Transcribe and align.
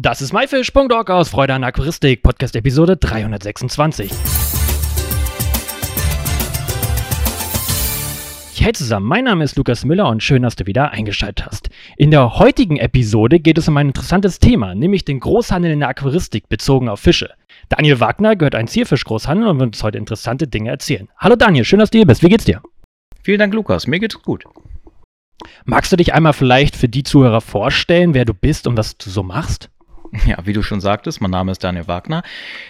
Das 0.00 0.22
ist 0.22 0.32
myfish.org 0.32 1.10
aus 1.10 1.28
Freude 1.28 1.54
an 1.54 1.64
Aquaristik, 1.64 2.22
Podcast 2.22 2.54
Episode 2.54 2.96
326. 2.96 4.12
Hey 8.54 8.72
zusammen, 8.74 9.06
mein 9.06 9.24
Name 9.24 9.42
ist 9.42 9.56
Lukas 9.56 9.84
Müller 9.84 10.08
und 10.08 10.22
schön, 10.22 10.42
dass 10.42 10.54
du 10.54 10.66
wieder 10.66 10.92
eingeschaltet 10.92 11.44
hast. 11.44 11.70
In 11.96 12.12
der 12.12 12.38
heutigen 12.38 12.76
Episode 12.76 13.40
geht 13.40 13.58
es 13.58 13.66
um 13.66 13.76
ein 13.76 13.88
interessantes 13.88 14.38
Thema, 14.38 14.76
nämlich 14.76 15.04
den 15.04 15.18
Großhandel 15.18 15.72
in 15.72 15.80
der 15.80 15.88
Aquaristik 15.88 16.48
bezogen 16.48 16.88
auf 16.88 17.00
Fische. 17.00 17.30
Daniel 17.68 17.98
Wagner 17.98 18.36
gehört 18.36 18.54
ein 18.54 18.68
Zierfischgroßhandel 18.68 19.48
und 19.48 19.58
wird 19.58 19.70
uns 19.70 19.82
heute 19.82 19.98
interessante 19.98 20.46
Dinge 20.46 20.70
erzählen. 20.70 21.08
Hallo 21.16 21.34
Daniel, 21.34 21.64
schön, 21.64 21.80
dass 21.80 21.90
du 21.90 21.98
hier 21.98 22.06
bist. 22.06 22.22
Wie 22.22 22.28
geht's 22.28 22.44
dir? 22.44 22.62
Vielen 23.24 23.40
Dank, 23.40 23.52
Lukas. 23.52 23.88
Mir 23.88 23.98
geht's 23.98 24.22
gut. 24.22 24.44
Magst 25.64 25.90
du 25.90 25.96
dich 25.96 26.14
einmal 26.14 26.34
vielleicht 26.34 26.76
für 26.76 26.88
die 26.88 27.02
Zuhörer 27.02 27.40
vorstellen, 27.40 28.14
wer 28.14 28.24
du 28.24 28.32
bist 28.32 28.68
und 28.68 28.76
was 28.76 28.96
du 28.96 29.10
so 29.10 29.24
machst? 29.24 29.70
Ja, 30.26 30.36
wie 30.44 30.52
du 30.52 30.62
schon 30.62 30.80
sagtest, 30.80 31.20
mein 31.20 31.30
Name 31.30 31.52
ist 31.52 31.62
Daniel 31.62 31.86
Wagner. 31.86 32.22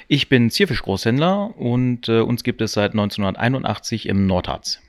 Ich 0.06 0.28
bin 0.28 0.50
Zierfischgroßhändler 0.50 1.56
und 1.56 2.08
äh, 2.08 2.20
uns 2.20 2.42
gibt 2.42 2.60
es 2.60 2.72
seit 2.72 2.92
1981 2.92 4.08
im 4.08 4.26
Nordharz. 4.26 4.80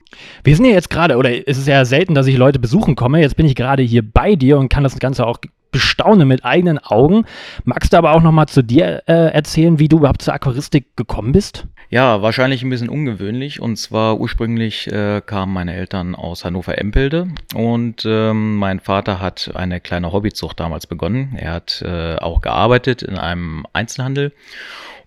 Wir 0.43 0.55
sind 0.55 0.65
ja 0.65 0.71
jetzt 0.71 0.89
gerade, 0.89 1.17
oder 1.17 1.47
es 1.47 1.57
ist 1.57 1.67
ja 1.67 1.85
selten, 1.85 2.15
dass 2.15 2.27
ich 2.27 2.37
Leute 2.37 2.59
besuchen 2.59 2.95
komme. 2.95 3.21
Jetzt 3.21 3.35
bin 3.35 3.45
ich 3.45 3.55
gerade 3.55 3.83
hier 3.83 4.01
bei 4.01 4.35
dir 4.35 4.57
und 4.57 4.69
kann 4.69 4.83
das 4.83 4.97
Ganze 4.97 5.25
auch 5.27 5.37
bestaunen 5.71 6.27
mit 6.27 6.45
eigenen 6.45 6.79
Augen. 6.79 7.25
Magst 7.63 7.93
du 7.93 7.97
aber 7.97 8.13
auch 8.13 8.21
noch 8.21 8.31
mal 8.31 8.47
zu 8.47 8.63
dir 8.63 9.03
äh, 9.07 9.31
erzählen, 9.33 9.79
wie 9.79 9.87
du 9.87 9.97
überhaupt 9.97 10.21
zur 10.21 10.33
Aquaristik 10.33 10.95
gekommen 10.95 11.31
bist? 11.31 11.65
Ja, 11.89 12.21
wahrscheinlich 12.21 12.61
ein 12.63 12.69
bisschen 12.69 12.89
ungewöhnlich. 12.89 13.59
Und 13.59 13.77
zwar 13.77 14.19
ursprünglich 14.19 14.91
äh, 14.91 15.21
kamen 15.25 15.53
meine 15.53 15.73
Eltern 15.73 16.15
aus 16.15 16.45
Hannover-Empelde 16.45 17.29
und 17.55 18.05
ähm, 18.05 18.57
mein 18.57 18.79
Vater 18.79 19.19
hat 19.19 19.51
eine 19.55 19.79
kleine 19.79 20.11
Hobbyzucht 20.11 20.59
damals 20.59 20.85
begonnen. 20.85 21.35
Er 21.37 21.53
hat 21.53 21.81
äh, 21.81 22.15
auch 22.17 22.41
gearbeitet 22.41 23.01
in 23.01 23.17
einem 23.17 23.65
Einzelhandel 23.73 24.33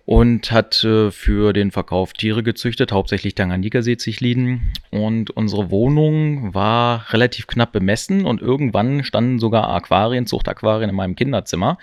und 0.05 0.51
hat 0.51 0.83
äh, 0.83 1.11
für 1.11 1.53
den 1.53 1.71
Verkauf 1.71 2.11
Tiere 2.11 2.43
gezüchtet, 2.43 2.91
hauptsächlich 2.91 3.35
Tanganjika-Seezichliden. 3.35 4.73
Und 4.91 5.31
unsere 5.31 5.71
Wohnung 5.71 6.53
war 6.53 7.05
relativ 7.13 7.47
knapp 7.47 7.71
bemessen 7.71 8.25
und 8.25 8.41
irgendwann 8.41 9.03
standen 9.05 9.39
sogar 9.39 9.69
Aquarien, 9.69 10.25
Zuchtaquarien 10.25 10.89
in 10.89 10.95
meinem 10.95 11.15
Kinderzimmer, 11.15 11.77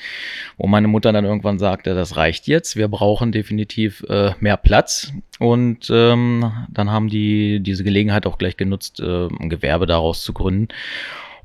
wo 0.59 0.67
meine 0.67 0.89
Mutter 0.89 1.13
dann 1.13 1.25
irgendwann 1.25 1.59
sagte, 1.59 1.95
das 1.95 2.17
reicht 2.17 2.47
jetzt, 2.47 2.77
wir 2.77 2.89
brauchen 2.89 3.33
definitiv 3.33 4.05
äh, 4.09 4.33
mehr 4.41 4.59
Platz. 4.59 5.13
Und 5.39 5.89
ähm, 5.91 6.53
dann 6.69 6.91
haben 6.91 7.09
die 7.09 7.61
diese 7.61 7.85
Gelegenheit 7.85 8.27
auch 8.27 8.37
gleich 8.37 8.59
genutzt, 8.59 9.01
äh, 9.01 9.29
ein 9.29 9.49
Gewerbe 9.49 9.87
daraus 9.87 10.23
zu 10.23 10.35
gründen 10.35 10.69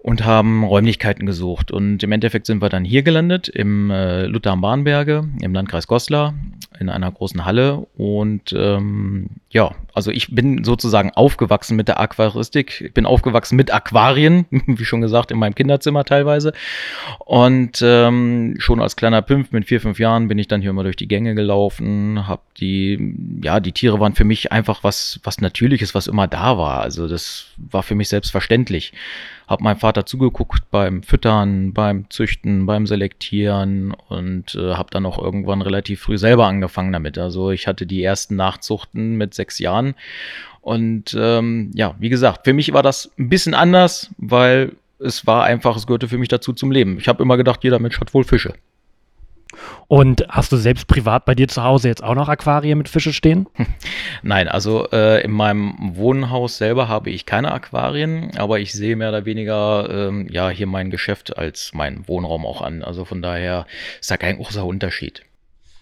und 0.05 0.23
haben 0.23 0.63
Räumlichkeiten 0.63 1.25
gesucht. 1.25 1.71
Und 1.71 2.03
im 2.03 2.11
Endeffekt 2.11 2.45
sind 2.45 2.61
wir 2.61 2.69
dann 2.69 2.85
hier 2.85 3.01
gelandet, 3.01 3.47
im 3.47 3.89
äh, 3.89 4.27
Luther 4.27 4.51
am 4.51 4.61
Bahnberge, 4.61 5.27
im 5.41 5.51
Landkreis 5.51 5.87
Goslar, 5.87 6.35
in 6.79 6.89
einer 6.89 7.11
großen 7.11 7.43
Halle. 7.43 7.87
Und 7.97 8.53
ähm, 8.55 9.31
ja, 9.49 9.71
also 9.95 10.11
ich 10.11 10.35
bin 10.35 10.63
sozusagen 10.65 11.11
aufgewachsen 11.11 11.77
mit 11.77 11.87
der 11.87 11.99
Aquaristik. 11.99 12.81
Ich 12.81 12.93
bin 12.93 13.05
aufgewachsen 13.05 13.55
mit 13.55 13.73
Aquarien, 13.73 14.45
wie 14.51 14.85
schon 14.85 14.99
gesagt, 14.99 15.31
in 15.31 15.39
meinem 15.39 15.55
Kinderzimmer 15.55 16.03
teilweise. 16.03 16.51
Und 17.19 17.81
ähm, 17.81 18.55
schon 18.59 18.81
als 18.81 18.97
kleiner 18.97 19.21
Pimpf 19.21 19.51
mit 19.51 19.65
vier, 19.65 19.79
fünf 19.79 19.97
Jahren 19.97 20.27
bin 20.27 20.37
ich 20.37 20.49
dann 20.49 20.61
hier 20.61 20.71
immer 20.71 20.83
durch 20.83 20.97
die 20.97 21.07
Gänge 21.07 21.33
gelaufen, 21.33 22.27
hab 22.27 22.53
die, 22.55 23.15
ja, 23.41 23.61
die 23.61 23.71
Tiere 23.71 23.99
waren 24.01 24.15
für 24.15 24.25
mich 24.25 24.51
einfach 24.51 24.83
was, 24.83 25.19
was 25.23 25.39
Natürliches, 25.39 25.95
was 25.95 26.07
immer 26.07 26.27
da 26.27 26.57
war. 26.57 26.81
Also 26.81 27.07
das 27.07 27.47
war 27.57 27.81
für 27.81 27.95
mich 27.95 28.09
selbstverständlich 28.09 28.91
habe 29.47 29.63
meinem 29.63 29.77
Vater 29.77 30.05
zugeguckt 30.05 30.69
beim 30.71 31.03
Füttern, 31.03 31.73
beim 31.73 32.09
Züchten, 32.09 32.65
beim 32.65 32.87
Selektieren 32.87 33.93
und 34.09 34.55
äh, 34.55 34.73
habe 34.73 34.89
dann 34.91 35.05
auch 35.05 35.19
irgendwann 35.19 35.61
relativ 35.61 36.01
früh 36.01 36.17
selber 36.17 36.47
angefangen 36.47 36.91
damit. 36.91 37.17
Also 37.17 37.51
ich 37.51 37.67
hatte 37.67 37.85
die 37.85 38.03
ersten 38.03 38.35
Nachzuchten 38.35 39.15
mit 39.15 39.33
sechs 39.33 39.59
Jahren 39.59 39.84
und 40.61 41.15
ähm, 41.19 41.69
ja, 41.75 41.93
wie 41.99 42.09
gesagt, 42.09 42.45
für 42.45 42.53
mich 42.53 42.73
war 42.73 42.81
das 42.81 43.11
ein 43.19 43.29
bisschen 43.29 43.53
anders, 43.53 44.09
weil 44.17 44.71
es 44.99 45.27
war 45.27 45.43
einfach, 45.43 45.77
es 45.77 45.85
gehörte 45.85 46.07
für 46.07 46.17
mich 46.17 46.29
dazu 46.29 46.53
zum 46.53 46.71
Leben. 46.71 46.97
Ich 46.97 47.07
habe 47.07 47.21
immer 47.21 47.37
gedacht, 47.37 47.63
jeder 47.63 47.77
Mensch 47.77 47.99
hat 47.99 48.13
wohl 48.13 48.23
Fische. 48.23 48.53
Und 49.87 50.25
hast 50.29 50.51
du 50.51 50.57
selbst 50.57 50.87
privat 50.87 51.25
bei 51.25 51.35
dir 51.35 51.47
zu 51.47 51.63
Hause 51.63 51.87
jetzt 51.87 52.03
auch 52.03 52.15
noch 52.15 52.29
Aquarien 52.29 52.77
mit 52.77 52.89
Fische 52.89 53.13
stehen? 53.13 53.47
Nein, 54.23 54.47
also 54.47 54.89
äh, 54.91 55.23
in 55.23 55.31
meinem 55.31 55.75
Wohnhaus 55.95 56.57
selber 56.57 56.87
habe 56.87 57.11
ich 57.11 57.25
keine 57.25 57.51
Aquarien, 57.51 58.31
aber 58.37 58.59
ich 58.59 58.73
sehe 58.73 58.95
mehr 58.95 59.09
oder 59.09 59.25
weniger 59.25 59.87
ähm, 59.89 60.27
ja 60.29 60.49
hier 60.49 60.67
mein 60.67 60.89
Geschäft 60.89 61.37
als 61.37 61.73
meinen 61.73 62.07
Wohnraum 62.07 62.45
auch 62.45 62.61
an. 62.61 62.83
Also 62.83 63.05
von 63.05 63.21
daher 63.21 63.67
ist 63.99 64.09
da 64.09 64.17
kein 64.17 64.37
großer 64.37 64.65
Unterschied. 64.65 65.21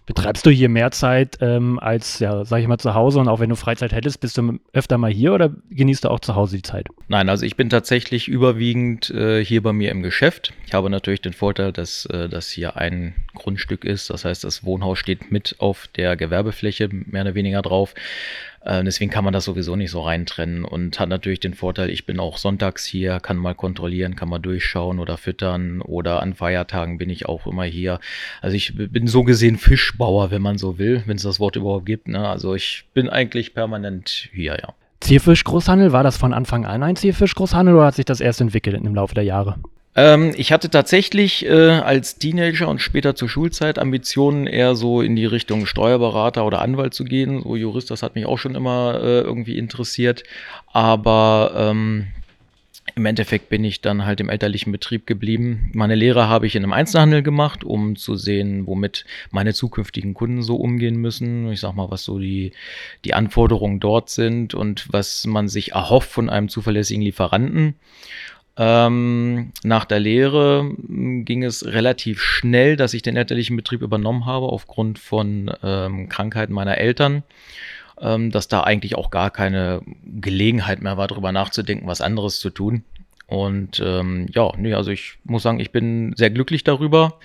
Betreibst 0.06 0.46
du 0.46 0.50
hier 0.50 0.68
mehr 0.68 0.91
Zeit 0.91 1.38
ähm, 1.40 1.80
als, 1.80 2.19
ja, 2.19 2.44
sag 2.44 2.59
ich 2.59 2.68
mal, 2.68 2.78
zu 2.78 2.94
Hause 2.94 3.19
und 3.19 3.30
auch 3.30 3.40
wenn 3.40 3.50
du 3.50 3.56
Freizeit 3.56 3.94
hättest, 3.94 4.19
bist 4.19 4.38
du 4.38 4.59
öfter 4.74 4.97
mal 4.97 5.12
hier 5.12 5.34
oder 5.34 5.52
genießt 5.69 6.03
du 6.03 6.09
auch 6.09 6.19
zu 6.19 6.36
Hause 6.36 6.58
die 6.58 6.62
Zeit? 6.62 6.88
Nein, 7.08 7.30
also 7.30 7.46
ich 7.46 7.56
bin 7.56 7.69
tatsächlich 7.69 8.28
überwiegend 8.28 9.09
äh, 9.12 9.44
hier 9.44 9.63
bei 9.63 9.72
mir 9.72 9.92
im 9.92 10.03
Geschäft. 10.03 10.53
Ich 10.66 10.74
habe 10.74 10.90
natürlich 10.90 11.22
den 11.22 11.34
Vorteil, 11.34 11.72
dass 11.72 12.06
äh, 12.08 12.28
das 12.28 12.50
hier 12.50 12.75
ein 12.75 13.16
Grundstück 13.33 13.85
ist. 13.85 14.09
Das 14.09 14.25
heißt, 14.25 14.44
das 14.44 14.63
Wohnhaus 14.63 14.99
steht 14.99 15.31
mit 15.31 15.55
auf 15.59 15.88
der 15.95 16.16
Gewerbefläche 16.16 16.89
mehr 16.91 17.23
oder 17.23 17.35
weniger 17.35 17.61
drauf. 17.61 17.94
Äh, 18.66 18.83
deswegen 18.83 19.11
kann 19.11 19.23
man 19.23 19.33
das 19.33 19.45
sowieso 19.45 19.75
nicht 19.75 19.91
so 19.91 20.01
reintrennen 20.01 20.63
und 20.63 20.99
hat 20.99 21.09
natürlich 21.09 21.39
den 21.39 21.53
Vorteil, 21.53 21.89
ich 21.89 22.05
bin 22.05 22.19
auch 22.19 22.38
sonntags 22.38 22.85
hier, 22.85 23.19
kann 23.19 23.38
mal 23.38 23.55
kontrollieren, 23.55 24.16
kann 24.16 24.29
mal 24.29 24.39
durchschauen 24.39 24.99
oder 24.99 25.17
füttern 25.17 25.81
oder 25.81 26.21
an 26.21 26.33
Feiertagen 26.33 26.97
bin 26.97 27.09
ich 27.09 27.25
auch 27.27 27.45
immer 27.45 27.63
hier. 27.63 27.99
Also 28.41 28.55
ich 28.55 28.75
bin 28.75 29.07
so 29.07 29.23
gesehen 29.23 29.57
Fischbauer, 29.57 30.31
wenn 30.31 30.41
man 30.41 30.57
so 30.57 30.77
will, 30.77 31.03
wenn 31.05 31.17
es 31.17 31.23
das 31.23 31.39
Wort 31.39 31.55
überhaupt 31.55 31.85
gibt. 31.85 32.07
Ne? 32.07 32.27
Also 32.27 32.55
ich 32.55 32.85
bin 32.94 33.09
eigentlich 33.09 33.53
permanent 33.53 34.29
hier, 34.33 34.57
ja. 34.61 34.73
Zierfischgroßhandel, 35.01 35.91
war 35.91 36.03
das 36.03 36.15
von 36.15 36.33
Anfang 36.33 36.65
an 36.65 36.81
ein 36.81 36.95
Zierfischgroßhandel 36.95 37.75
oder 37.75 37.88
hat 37.88 37.95
sich 37.95 38.05
das 38.05 38.21
erst 38.21 38.39
entwickelt 38.39 38.81
im 38.81 38.95
Laufe 38.95 39.13
der 39.13 39.25
Jahre? 39.25 39.57
Ähm, 39.96 40.34
ich 40.36 40.52
hatte 40.52 40.70
tatsächlich 40.70 41.46
äh, 41.46 41.70
als 41.70 42.18
Teenager 42.18 42.68
und 42.68 42.81
später 42.81 43.16
zur 43.16 43.30
Schulzeit 43.30 43.78
Ambitionen, 43.78 44.48
eher 44.48 44.76
so 44.76 45.02
in 45.02 45.16
die 45.16 45.26
Richtung 45.26 45.66
Steuerberater 45.66 46.46
oder 46.46 46.62
Anwalt 46.62 46.94
zu 46.94 47.04
gehen. 47.04 47.44
So 47.44 47.56
Jurist, 47.56 47.92
das 47.92 48.04
hat 48.04 48.16
mich 48.16 48.26
auch 48.26 48.38
schon 48.38 48.56
immer 48.56 49.00
äh, 49.02 49.22
irgendwie 49.22 49.58
interessiert. 49.58 50.24
Aber 50.72 51.54
ähm, 51.56 52.08
im 52.96 53.06
Endeffekt 53.06 53.50
bin 53.50 53.64
ich 53.64 53.81
dann 53.81 54.06
halt 54.06 54.20
im 54.20 54.30
elterlichen 54.30 54.72
Betrieb 54.72 55.08
geblieben. 55.08 55.72
Meine 55.74 55.96
Lehre 55.96 56.28
habe 56.28 56.46
ich 56.46 56.56
in 56.56 56.64
einem 56.64 56.74
Einzelhandel 56.74 57.24
gemacht, 57.24 57.64
um 57.64 57.96
zu 57.96 58.16
sehen, 58.16 58.68
womit 58.68 59.06
meine 59.31 59.54
zukünftigen 59.54 60.14
Kunden 60.14 60.44
so 60.44 60.58
umgehen 60.58 60.98
müssen. 60.98 61.52
Ich 61.52 61.62
sag 61.62 61.74
mal, 61.74 61.90
was 61.90 62.04
so 62.04 62.20
die, 62.20 62.52
die 63.06 63.14
Anforderungen 63.14 63.80
dort 63.80 64.10
sind 64.10 64.54
und 64.54 64.92
was 64.92 65.25
man 65.25 65.48
sich 65.48 65.72
erhofft 65.72 66.12
von 66.12 66.30
einem 66.30 66.50
zuverlässigen 66.50 67.02
Lieferanten. 67.02 67.75
Ähm, 68.56 69.52
nach 69.64 69.86
der 69.86 70.00
Lehre 70.00 70.59
hm, 70.59 71.25
ging 71.25 71.44
es 71.44 71.66
relativ 71.66 72.22
schnell, 72.22 72.75
dass 72.75 72.94
ich 72.94 73.02
den 73.02 73.16
elterlichen 73.16 73.56
Betrieb 73.56 73.81
übernommen 73.81 74.25
habe 74.25 74.47
aufgrund 74.47 75.00
von 75.00 75.52
ähm, 75.64 76.08
Krankheiten 76.09 76.53
meiner 76.53 76.78
Eltern, 76.78 77.24
ähm, 78.00 78.30
dass 78.30 78.47
da 78.47 78.62
eigentlich 78.62 78.96
auch 78.96 79.09
gar 79.09 79.31
keine 79.31 79.81
Gelegenheit 80.06 80.81
mehr 80.81 80.97
war, 80.97 81.08
darüber 81.08 81.31
nachzudenken, 81.31 81.88
was 81.88 82.02
anderes 82.02 82.40
zu 82.40 82.52
tun. 82.52 82.84
Und 83.25 83.81
ähm, 83.84 84.28
ja, 84.31 84.52
nee, 84.58 84.74
also 84.74 84.92
ich 84.92 85.18
muss 85.24 85.42
sagen, 85.42 85.59
ich 85.59 85.72
bin 85.72 86.13
sehr 86.16 86.30
glücklich 86.30 86.63
darüber 86.63 87.19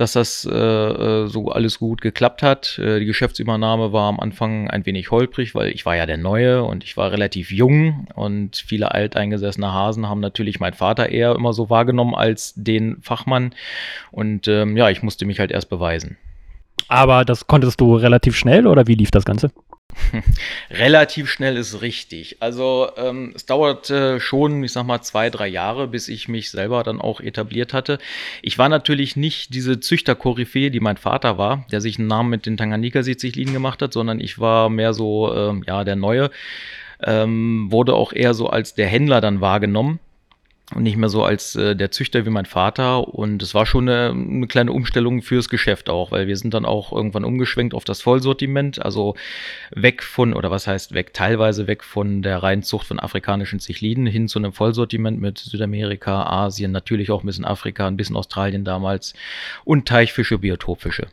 dass 0.00 0.12
das 0.12 0.48
äh, 0.50 0.56
äh, 0.56 1.26
so 1.26 1.50
alles 1.50 1.78
gut 1.78 2.00
geklappt 2.00 2.42
hat. 2.42 2.78
Äh, 2.78 3.00
die 3.00 3.04
Geschäftsübernahme 3.04 3.92
war 3.92 4.08
am 4.08 4.18
Anfang 4.18 4.70
ein 4.70 4.86
wenig 4.86 5.10
holprig, 5.10 5.54
weil 5.54 5.68
ich 5.68 5.84
war 5.84 5.94
ja 5.94 6.06
der 6.06 6.16
Neue 6.16 6.64
und 6.64 6.84
ich 6.84 6.96
war 6.96 7.12
relativ 7.12 7.52
jung 7.52 8.08
und 8.14 8.56
viele 8.56 8.92
alteingesessene 8.92 9.70
Hasen 9.70 10.08
haben 10.08 10.20
natürlich 10.20 10.58
meinen 10.58 10.72
Vater 10.72 11.10
eher 11.10 11.34
immer 11.34 11.52
so 11.52 11.68
wahrgenommen 11.68 12.14
als 12.14 12.54
den 12.56 13.02
Fachmann 13.02 13.54
und 14.10 14.48
ähm, 14.48 14.74
ja, 14.78 14.88
ich 14.88 15.02
musste 15.02 15.26
mich 15.26 15.38
halt 15.38 15.50
erst 15.50 15.68
beweisen. 15.68 16.16
Aber 16.88 17.24
das 17.24 17.46
konntest 17.46 17.80
du 17.80 17.94
relativ 17.94 18.36
schnell 18.36 18.66
oder 18.66 18.86
wie 18.86 18.94
lief 18.94 19.10
das 19.10 19.24
Ganze? 19.24 19.50
Relativ 20.70 21.30
schnell 21.30 21.56
ist 21.56 21.82
richtig. 21.82 22.36
Also 22.40 22.90
ähm, 22.96 23.32
es 23.34 23.46
dauerte 23.46 24.20
schon, 24.20 24.62
ich 24.64 24.72
sag 24.72 24.86
mal, 24.86 25.02
zwei, 25.02 25.30
drei 25.30 25.48
Jahre, 25.48 25.88
bis 25.88 26.08
ich 26.08 26.28
mich 26.28 26.50
selber 26.50 26.82
dann 26.82 27.00
auch 27.00 27.20
etabliert 27.20 27.72
hatte. 27.74 27.98
Ich 28.42 28.58
war 28.58 28.68
natürlich 28.68 29.16
nicht 29.16 29.54
diese 29.54 29.80
Züchter-Koryphäe, 29.80 30.70
die 30.70 30.80
mein 30.80 30.96
Vater 30.96 31.38
war, 31.38 31.66
der 31.70 31.80
sich 31.80 31.98
einen 31.98 32.08
Namen 32.08 32.30
mit 32.30 32.46
den 32.46 32.56
Tanganika-Sitzichlinen 32.56 33.54
gemacht 33.54 33.82
hat, 33.82 33.92
sondern 33.92 34.20
ich 34.20 34.38
war 34.38 34.68
mehr 34.68 34.92
so, 34.92 35.34
ähm, 35.34 35.64
ja, 35.66 35.84
der 35.84 35.96
Neue. 35.96 36.30
Ähm, 37.02 37.68
wurde 37.70 37.94
auch 37.94 38.12
eher 38.12 38.34
so 38.34 38.48
als 38.48 38.74
der 38.74 38.86
Händler 38.86 39.20
dann 39.20 39.40
wahrgenommen 39.40 40.00
und 40.74 40.82
nicht 40.84 40.96
mehr 40.96 41.08
so 41.08 41.24
als 41.24 41.56
äh, 41.56 41.74
der 41.74 41.90
Züchter 41.90 42.24
wie 42.24 42.30
mein 42.30 42.46
Vater. 42.46 43.08
Und 43.08 43.42
es 43.42 43.54
war 43.54 43.66
schon 43.66 43.88
eine, 43.88 44.10
eine, 44.10 44.46
kleine 44.46 44.72
Umstellung 44.72 45.22
fürs 45.22 45.48
Geschäft 45.48 45.90
auch, 45.90 46.12
weil 46.12 46.26
wir 46.26 46.36
sind 46.36 46.54
dann 46.54 46.64
auch 46.64 46.92
irgendwann 46.92 47.24
umgeschwenkt 47.24 47.74
auf 47.74 47.84
das 47.84 48.02
Vollsortiment, 48.02 48.84
also 48.84 49.16
weg 49.70 50.02
von, 50.02 50.32
oder 50.32 50.50
was 50.50 50.66
heißt 50.66 50.94
weg, 50.94 51.12
teilweise 51.12 51.66
weg 51.66 51.82
von 51.82 52.22
der 52.22 52.42
Reinzucht 52.42 52.86
von 52.86 53.00
afrikanischen 53.00 53.58
Zichliden 53.60 54.06
hin 54.06 54.28
zu 54.28 54.38
einem 54.38 54.52
Vollsortiment 54.52 55.20
mit 55.20 55.38
Südamerika, 55.38 56.24
Asien, 56.24 56.72
natürlich 56.72 57.10
auch 57.10 57.22
ein 57.22 57.26
bisschen 57.26 57.44
Afrika, 57.44 57.86
ein 57.86 57.96
bisschen 57.96 58.16
Australien 58.16 58.64
damals 58.64 59.14
und 59.64 59.86
Teichfische, 59.88 60.38
Biotopfische. 60.38 61.08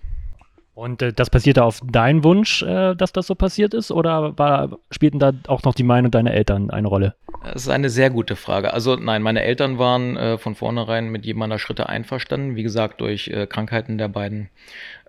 Und 0.77 1.01
äh, 1.01 1.11
das 1.11 1.31
passierte 1.31 1.63
auf 1.63 1.81
deinen 1.83 2.23
Wunsch, 2.23 2.61
äh, 2.61 2.93
dass 2.93 3.11
das 3.11 3.25
so 3.25 3.33
passiert 3.33 3.73
ist, 3.73 3.89
oder 3.89 4.37
war, 4.37 4.77
spielten 4.91 5.17
da 5.17 5.33
auch 5.47 5.63
noch 5.63 5.73
die 5.73 5.81
Meinung 5.81 6.11
deiner 6.11 6.35
Eltern 6.35 6.69
eine 6.69 6.87
Rolle? 6.87 7.15
Das 7.43 7.63
ist 7.63 7.69
eine 7.69 7.89
sehr 7.89 8.11
gute 8.11 8.35
Frage. 8.35 8.71
Also 8.75 8.95
nein, 8.95 9.23
meine 9.23 9.41
Eltern 9.41 9.79
waren 9.79 10.17
äh, 10.17 10.37
von 10.37 10.53
vornherein 10.53 11.09
mit 11.09 11.25
jedem 11.25 11.39
meiner 11.39 11.57
Schritte 11.57 11.89
einverstanden. 11.89 12.55
Wie 12.55 12.61
gesagt, 12.61 13.01
durch 13.01 13.27
äh, 13.29 13.47
Krankheiten 13.47 13.97
der 13.97 14.07
beiden 14.07 14.49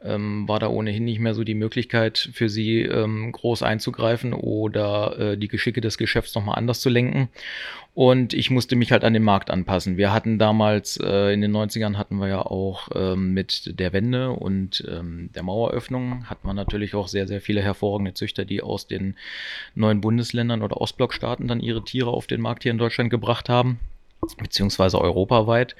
ähm, 0.03 0.49
war 0.49 0.59
da 0.59 0.69
ohnehin 0.69 1.05
nicht 1.05 1.19
mehr 1.19 1.35
so 1.35 1.45
die 1.45 1.55
Möglichkeit 1.55 2.31
für 2.33 2.49
sie 2.49 2.83
ähm, 2.83 3.33
groß 3.33 3.63
einzugreifen 3.63 4.33
oder 4.33 5.19
äh, 5.19 5.37
die 5.37 5.49
Geschicke 5.49 5.81
des 5.81 5.99
Geschäfts 5.99 6.35
nochmal 6.35 6.57
anders 6.57 6.81
zu 6.81 6.89
lenken. 6.89 7.29
Und 7.95 8.33
ich 8.33 8.51
musste 8.51 8.77
mich 8.77 8.93
halt 8.93 9.03
an 9.03 9.13
den 9.13 9.25
Markt 9.25 9.51
anpassen. 9.51 9.97
Wir 9.97 10.13
hatten 10.13 10.39
damals, 10.39 10.99
äh, 11.03 11.33
in 11.33 11.41
den 11.41 11.51
90ern 11.51 11.97
hatten 11.97 12.19
wir 12.19 12.29
ja 12.29 12.43
auch 12.43 12.89
ähm, 12.95 13.35
mit 13.35 13.79
der 13.79 13.93
Wende 13.93 14.31
und 14.31 14.85
ähm, 14.89 15.31
der 15.35 15.43
Maueröffnung, 15.59 16.29
hatten 16.31 16.47
wir 16.47 16.55
natürlich 16.55 16.95
auch 16.95 17.09
sehr, 17.09 17.27
sehr 17.27 17.41
viele 17.41 17.63
hervorragende 17.63 18.15
Züchter, 18.15 18.45
die 18.45 18.63
aus 18.63 18.87
den 18.87 19.17
neuen 19.75 20.01
Bundesländern 20.01 20.63
oder 20.63 20.81
Ostblockstaaten 20.81 21.49
dann 21.49 21.61
ihre 21.61 21.85
Tiere 21.85 22.11
auf 22.11 22.27
den 22.27 22.41
Markt 22.41 22.63
hier 22.63 22.73
in 22.73 22.79
Deutschland 22.79 23.11
gebracht 23.11 23.49
haben, 23.49 23.81
beziehungsweise 24.39 25.01
europaweit. 25.01 25.75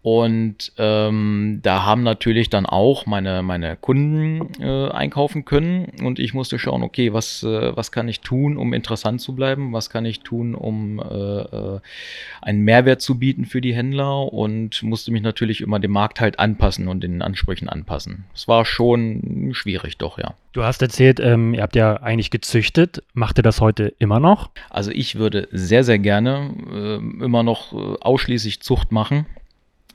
Und 0.00 0.72
ähm, 0.78 1.58
da 1.62 1.84
haben 1.84 2.04
natürlich 2.04 2.48
dann 2.48 2.66
auch 2.66 3.04
meine, 3.06 3.42
meine 3.42 3.76
Kunden 3.76 4.48
äh, 4.62 4.90
einkaufen 4.90 5.44
können 5.44 5.92
und 6.04 6.20
ich 6.20 6.34
musste 6.34 6.58
schauen, 6.60 6.84
okay, 6.84 7.12
was, 7.12 7.42
äh, 7.42 7.76
was 7.76 7.90
kann 7.90 8.06
ich 8.06 8.20
tun, 8.20 8.56
um 8.56 8.72
interessant 8.72 9.20
zu 9.20 9.34
bleiben, 9.34 9.72
was 9.72 9.90
kann 9.90 10.04
ich 10.04 10.20
tun, 10.20 10.54
um 10.54 11.00
äh, 11.00 11.04
äh, 11.04 11.80
einen 12.40 12.60
Mehrwert 12.60 13.02
zu 13.02 13.18
bieten 13.18 13.44
für 13.44 13.60
die 13.60 13.74
Händler 13.74 14.32
und 14.32 14.84
musste 14.84 15.10
mich 15.10 15.22
natürlich 15.22 15.60
immer 15.60 15.80
dem 15.80 15.90
Markt 15.90 16.20
halt 16.20 16.38
anpassen 16.38 16.86
und 16.86 17.02
den 17.02 17.20
Ansprüchen 17.20 17.68
anpassen. 17.68 18.24
Es 18.34 18.46
war 18.46 18.64
schon 18.64 19.50
schwierig, 19.52 19.98
doch, 19.98 20.16
ja. 20.16 20.34
Du 20.52 20.62
hast 20.62 20.80
erzählt, 20.80 21.20
ähm, 21.20 21.54
ihr 21.54 21.62
habt 21.62 21.76
ja 21.76 21.94
eigentlich 21.96 22.30
gezüchtet. 22.30 23.02
Macht 23.14 23.38
ihr 23.38 23.42
das 23.42 23.60
heute 23.60 23.94
immer 23.98 24.18
noch? 24.20 24.50
Also 24.70 24.90
ich 24.90 25.16
würde 25.16 25.48
sehr, 25.50 25.84
sehr 25.84 25.98
gerne 25.98 26.54
äh, 26.72 27.24
immer 27.24 27.42
noch 27.42 27.72
äh, 27.72 27.96
ausschließlich 28.00 28.60
Zucht 28.60 28.90
machen. 28.90 29.26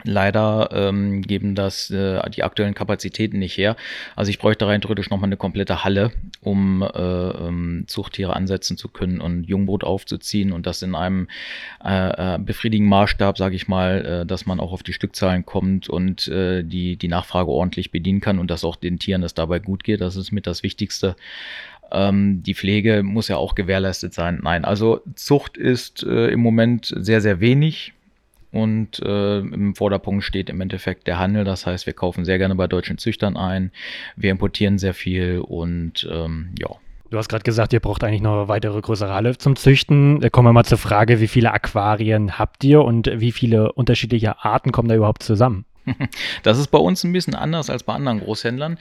Leider 0.03 0.69
ähm, 0.73 1.21
geben 1.21 1.55
das 1.55 1.89
äh, 1.89 2.29
die 2.29 2.43
aktuellen 2.43 2.73
Kapazitäten 2.73 3.39
nicht 3.39 3.57
her. 3.57 3.75
Also 4.15 4.29
ich 4.29 4.39
bräuchte 4.39 4.67
rein 4.67 4.81
theoretisch 4.81 5.09
nochmal 5.09 5.29
eine 5.29 5.37
komplette 5.37 5.83
Halle, 5.83 6.11
um 6.41 6.81
äh, 6.81 6.87
ähm, 6.87 7.85
Zuchttiere 7.87 8.35
ansetzen 8.35 8.77
zu 8.77 8.89
können 8.89 9.21
und 9.21 9.43
Jungbrot 9.45 9.83
aufzuziehen 9.83 10.51
und 10.51 10.65
das 10.65 10.81
in 10.81 10.95
einem 10.95 11.27
äh, 11.83 12.35
äh, 12.35 12.37
befriedigenden 12.37 12.89
Maßstab, 12.89 13.37
sage 13.37 13.55
ich 13.55 13.67
mal, 13.67 14.05
äh, 14.23 14.25
dass 14.25 14.45
man 14.45 14.59
auch 14.59 14.73
auf 14.73 14.83
die 14.83 14.93
Stückzahlen 14.93 15.45
kommt 15.45 15.89
und 15.89 16.27
äh, 16.27 16.63
die, 16.63 16.97
die 16.97 17.07
Nachfrage 17.07 17.49
ordentlich 17.49 17.91
bedienen 17.91 18.19
kann 18.19 18.39
und 18.39 18.51
dass 18.51 18.63
auch 18.63 18.75
den 18.75 18.99
Tieren 18.99 19.23
es 19.23 19.33
dabei 19.33 19.59
gut 19.59 19.83
geht. 19.83 20.01
Das 20.01 20.15
ist 20.17 20.31
mit 20.31 20.47
das 20.47 20.63
Wichtigste 20.63 21.15
ähm, 21.91 22.41
die 22.43 22.55
Pflege 22.55 23.03
muss 23.03 23.27
ja 23.27 23.37
auch 23.37 23.55
gewährleistet 23.55 24.13
sein. 24.13 24.39
Nein, 24.43 24.65
also 24.65 25.01
Zucht 25.15 25.57
ist 25.57 26.03
äh, 26.03 26.27
im 26.29 26.39
Moment 26.39 26.93
sehr, 26.97 27.21
sehr 27.21 27.39
wenig. 27.39 27.93
Und 28.53 28.99
äh, 28.99 29.39
im 29.39 29.73
Vorderpunkt 29.73 30.23
steht 30.23 30.51
im 30.51 30.61
Endeffekt 30.61 31.07
der 31.07 31.17
Handel. 31.17 31.43
Das 31.43 31.65
heißt, 31.65 31.87
wir 31.87 31.93
kaufen 31.93 32.23
sehr 32.23 32.37
gerne 32.37 32.53
bei 32.53 32.67
deutschen 32.67 32.99
Züchtern 32.99 33.35
ein. 33.35 33.71
Wir 34.15 34.29
importieren 34.29 34.77
sehr 34.77 34.93
viel 34.93 35.39
und 35.39 36.07
ähm, 36.09 36.49
ja. 36.59 36.67
Du 37.09 37.17
hast 37.17 37.29
gerade 37.29 37.43
gesagt, 37.43 37.73
ihr 37.73 37.79
braucht 37.79 38.03
eigentlich 38.03 38.21
noch 38.21 38.33
eine 38.37 38.47
weitere 38.47 38.79
größere 38.79 39.11
Halle 39.11 39.37
zum 39.39 39.55
Züchten. 39.55 40.19
Da 40.19 40.29
kommen 40.29 40.47
wir 40.47 40.53
mal 40.53 40.65
zur 40.65 40.77
Frage, 40.77 41.19
wie 41.19 41.27
viele 41.27 41.51
Aquarien 41.51 42.37
habt 42.37 42.63
ihr 42.63 42.83
und 42.83 43.09
wie 43.11 43.31
viele 43.31 43.71
unterschiedliche 43.71 44.43
Arten 44.43 44.71
kommen 44.71 44.87
da 44.87 44.95
überhaupt 44.95 45.23
zusammen? 45.23 45.65
Das 46.43 46.59
ist 46.59 46.67
bei 46.67 46.77
uns 46.77 47.03
ein 47.03 47.11
bisschen 47.11 47.35
anders 47.35 47.69
als 47.69 47.83
bei 47.83 47.93
anderen 47.93 48.19
Großhändlern. 48.19 48.77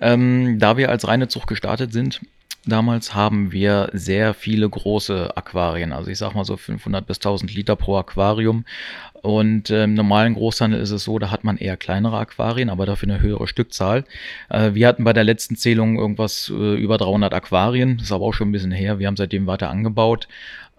Ähm, 0.00 0.58
da 0.58 0.76
wir 0.78 0.88
als 0.88 1.06
reine 1.06 1.28
Zucht 1.28 1.48
gestartet 1.48 1.92
sind, 1.92 2.20
Damals 2.64 3.12
haben 3.12 3.50
wir 3.50 3.90
sehr 3.92 4.34
viele 4.34 4.68
große 4.68 5.36
Aquarien, 5.36 5.92
also 5.92 6.10
ich 6.10 6.18
sag 6.18 6.34
mal 6.34 6.44
so 6.44 6.56
500 6.56 7.04
bis 7.04 7.16
1000 7.16 7.52
Liter 7.52 7.74
pro 7.74 7.96
Aquarium. 7.96 8.64
Und 9.20 9.70
äh, 9.70 9.84
im 9.84 9.94
normalen 9.94 10.34
Großhandel 10.34 10.80
ist 10.80 10.90
es 10.90 11.04
so, 11.04 11.18
da 11.18 11.30
hat 11.30 11.44
man 11.44 11.56
eher 11.56 11.76
kleinere 11.76 12.18
Aquarien, 12.18 12.70
aber 12.70 12.86
dafür 12.86 13.08
eine 13.08 13.20
höhere 13.20 13.48
Stückzahl. 13.48 14.04
Äh, 14.48 14.74
wir 14.74 14.86
hatten 14.86 15.02
bei 15.04 15.12
der 15.12 15.24
letzten 15.24 15.56
Zählung 15.56 15.98
irgendwas 15.98 16.52
äh, 16.54 16.74
über 16.74 16.98
300 16.98 17.34
Aquarien, 17.34 17.96
das 17.96 18.06
ist 18.06 18.12
aber 18.12 18.26
auch 18.26 18.34
schon 18.34 18.48
ein 18.48 18.52
bisschen 18.52 18.72
her. 18.72 19.00
Wir 19.00 19.08
haben 19.08 19.16
seitdem 19.16 19.46
weiter 19.46 19.70
angebaut. 19.70 20.28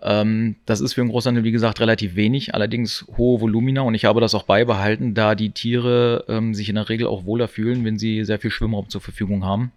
Ähm, 0.02 0.56
das 0.66 0.80
ist 0.80 0.94
für 0.94 1.02
einen 1.02 1.10
Großhandel, 1.10 1.44
wie 1.44 1.52
gesagt, 1.52 1.82
relativ 1.82 2.16
wenig, 2.16 2.54
allerdings 2.54 3.06
hohe 3.18 3.42
Volumina 3.42 3.82
und 3.82 3.96
ich 3.96 4.06
habe 4.06 4.22
das 4.22 4.36
auch 4.36 4.44
beibehalten, 4.44 5.14
da 5.14 5.36
die 5.36 5.52
Tiere 5.52 6.26
ähm, 6.30 6.54
sich 6.54 6.70
in 6.70 6.76
der 6.76 6.90
Regel 6.90 7.08
auch 7.08 7.26
wohler 7.26 7.48
fühlen, 7.50 7.84
wenn 7.86 7.98
sie 7.98 8.24
sehr 8.24 8.40
viel 8.40 8.52
Schwimmraum 8.52 8.90
zur 8.90 9.02
Verfügung 9.02 9.46
haben 9.46 9.72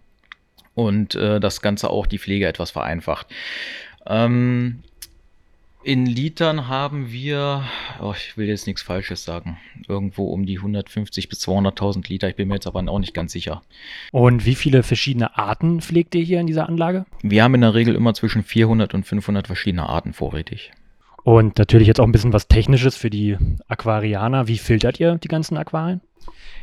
und 0.77 1.15
äh, 1.15 1.39
das 1.39 1.61
Ganze 1.61 1.89
auch 1.89 2.05
die 2.05 2.19
Pflege 2.19 2.45
etwas 2.45 2.69
vereinfacht. 2.69 3.25
Ähm, 4.05 4.83
in 5.83 6.05
Litern 6.05 6.67
haben 6.67 7.11
wir, 7.11 7.63
oh, 7.99 8.13
ich 8.15 8.37
will 8.37 8.47
jetzt 8.47 8.67
nichts 8.67 8.83
Falsches 8.83 9.23
sagen, 9.23 9.57
irgendwo 9.87 10.25
um 10.27 10.45
die 10.45 10.57
150 10.57 11.29
bis 11.29 11.39
200.000 11.47 12.07
Liter. 12.09 12.29
Ich 12.29 12.35
bin 12.35 12.47
mir 12.47 12.55
jetzt 12.55 12.67
aber 12.67 12.87
auch 12.87 12.99
nicht 12.99 13.15
ganz 13.15 13.31
sicher. 13.31 13.63
Und 14.11 14.45
wie 14.45 14.53
viele 14.53 14.83
verschiedene 14.83 15.35
Arten 15.35 15.81
pflegt 15.81 16.13
ihr 16.13 16.21
hier 16.21 16.39
in 16.39 16.47
dieser 16.47 16.69
Anlage? 16.69 17.05
Wir 17.23 17.43
haben 17.43 17.55
in 17.55 17.61
der 17.61 17.73
Regel 17.73 17.95
immer 17.95 18.13
zwischen 18.13 18.43
400 18.43 18.93
und 18.93 19.03
500 19.03 19.47
verschiedene 19.47 19.89
Arten 19.89 20.13
vorrätig. 20.13 20.71
Und 21.23 21.57
natürlich 21.57 21.87
jetzt 21.87 21.99
auch 21.99 22.05
ein 22.05 22.11
bisschen 22.11 22.33
was 22.33 22.47
Technisches 22.47 22.95
für 22.95 23.09
die 23.09 23.35
Aquarianer. 23.67 24.47
Wie 24.47 24.59
filtert 24.59 24.99
ihr 24.99 25.15
die 25.15 25.27
ganzen 25.27 25.57
Aquarien? 25.57 26.01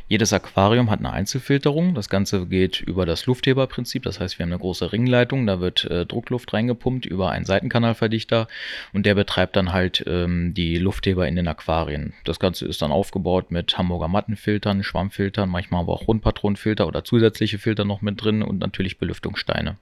Jedes 0.07 0.33
Aquarium 0.33 0.91
hat 0.91 0.99
eine 0.99 1.11
Einzelfilterung. 1.11 1.95
Das 1.95 2.09
Ganze 2.09 2.45
geht 2.45 2.79
über 2.79 3.07
das 3.07 3.25
Luftheberprinzip. 3.25 4.03
Das 4.03 4.19
heißt, 4.19 4.37
wir 4.37 4.43
haben 4.43 4.51
eine 4.51 4.59
große 4.59 4.91
Ringleitung, 4.91 5.47
da 5.47 5.59
wird 5.59 5.85
äh, 5.85 6.05
Druckluft 6.05 6.53
reingepumpt 6.53 7.07
über 7.07 7.31
einen 7.31 7.45
Seitenkanalverdichter 7.45 8.47
und 8.93 9.05
der 9.07 9.15
betreibt 9.15 9.55
dann 9.55 9.73
halt 9.73 10.03
ähm, 10.05 10.53
die 10.53 10.77
Luftheber 10.77 11.27
in 11.27 11.35
den 11.35 11.47
Aquarien. 11.47 12.13
Das 12.23 12.39
Ganze 12.39 12.67
ist 12.67 12.83
dann 12.83 12.91
aufgebaut 12.91 13.49
mit 13.49 13.77
Hamburger 13.77 14.07
Mattenfiltern, 14.07 14.83
Schwammfiltern, 14.83 15.49
manchmal 15.49 15.81
aber 15.81 15.93
auch 15.93 16.07
Rundpatronenfilter 16.07 16.85
oder 16.87 17.03
zusätzliche 17.03 17.57
Filter 17.57 17.83
noch 17.83 18.01
mit 18.01 18.23
drin 18.23 18.43
und 18.43 18.59
natürlich 18.59 18.99
Belüftungssteine. 18.99 19.77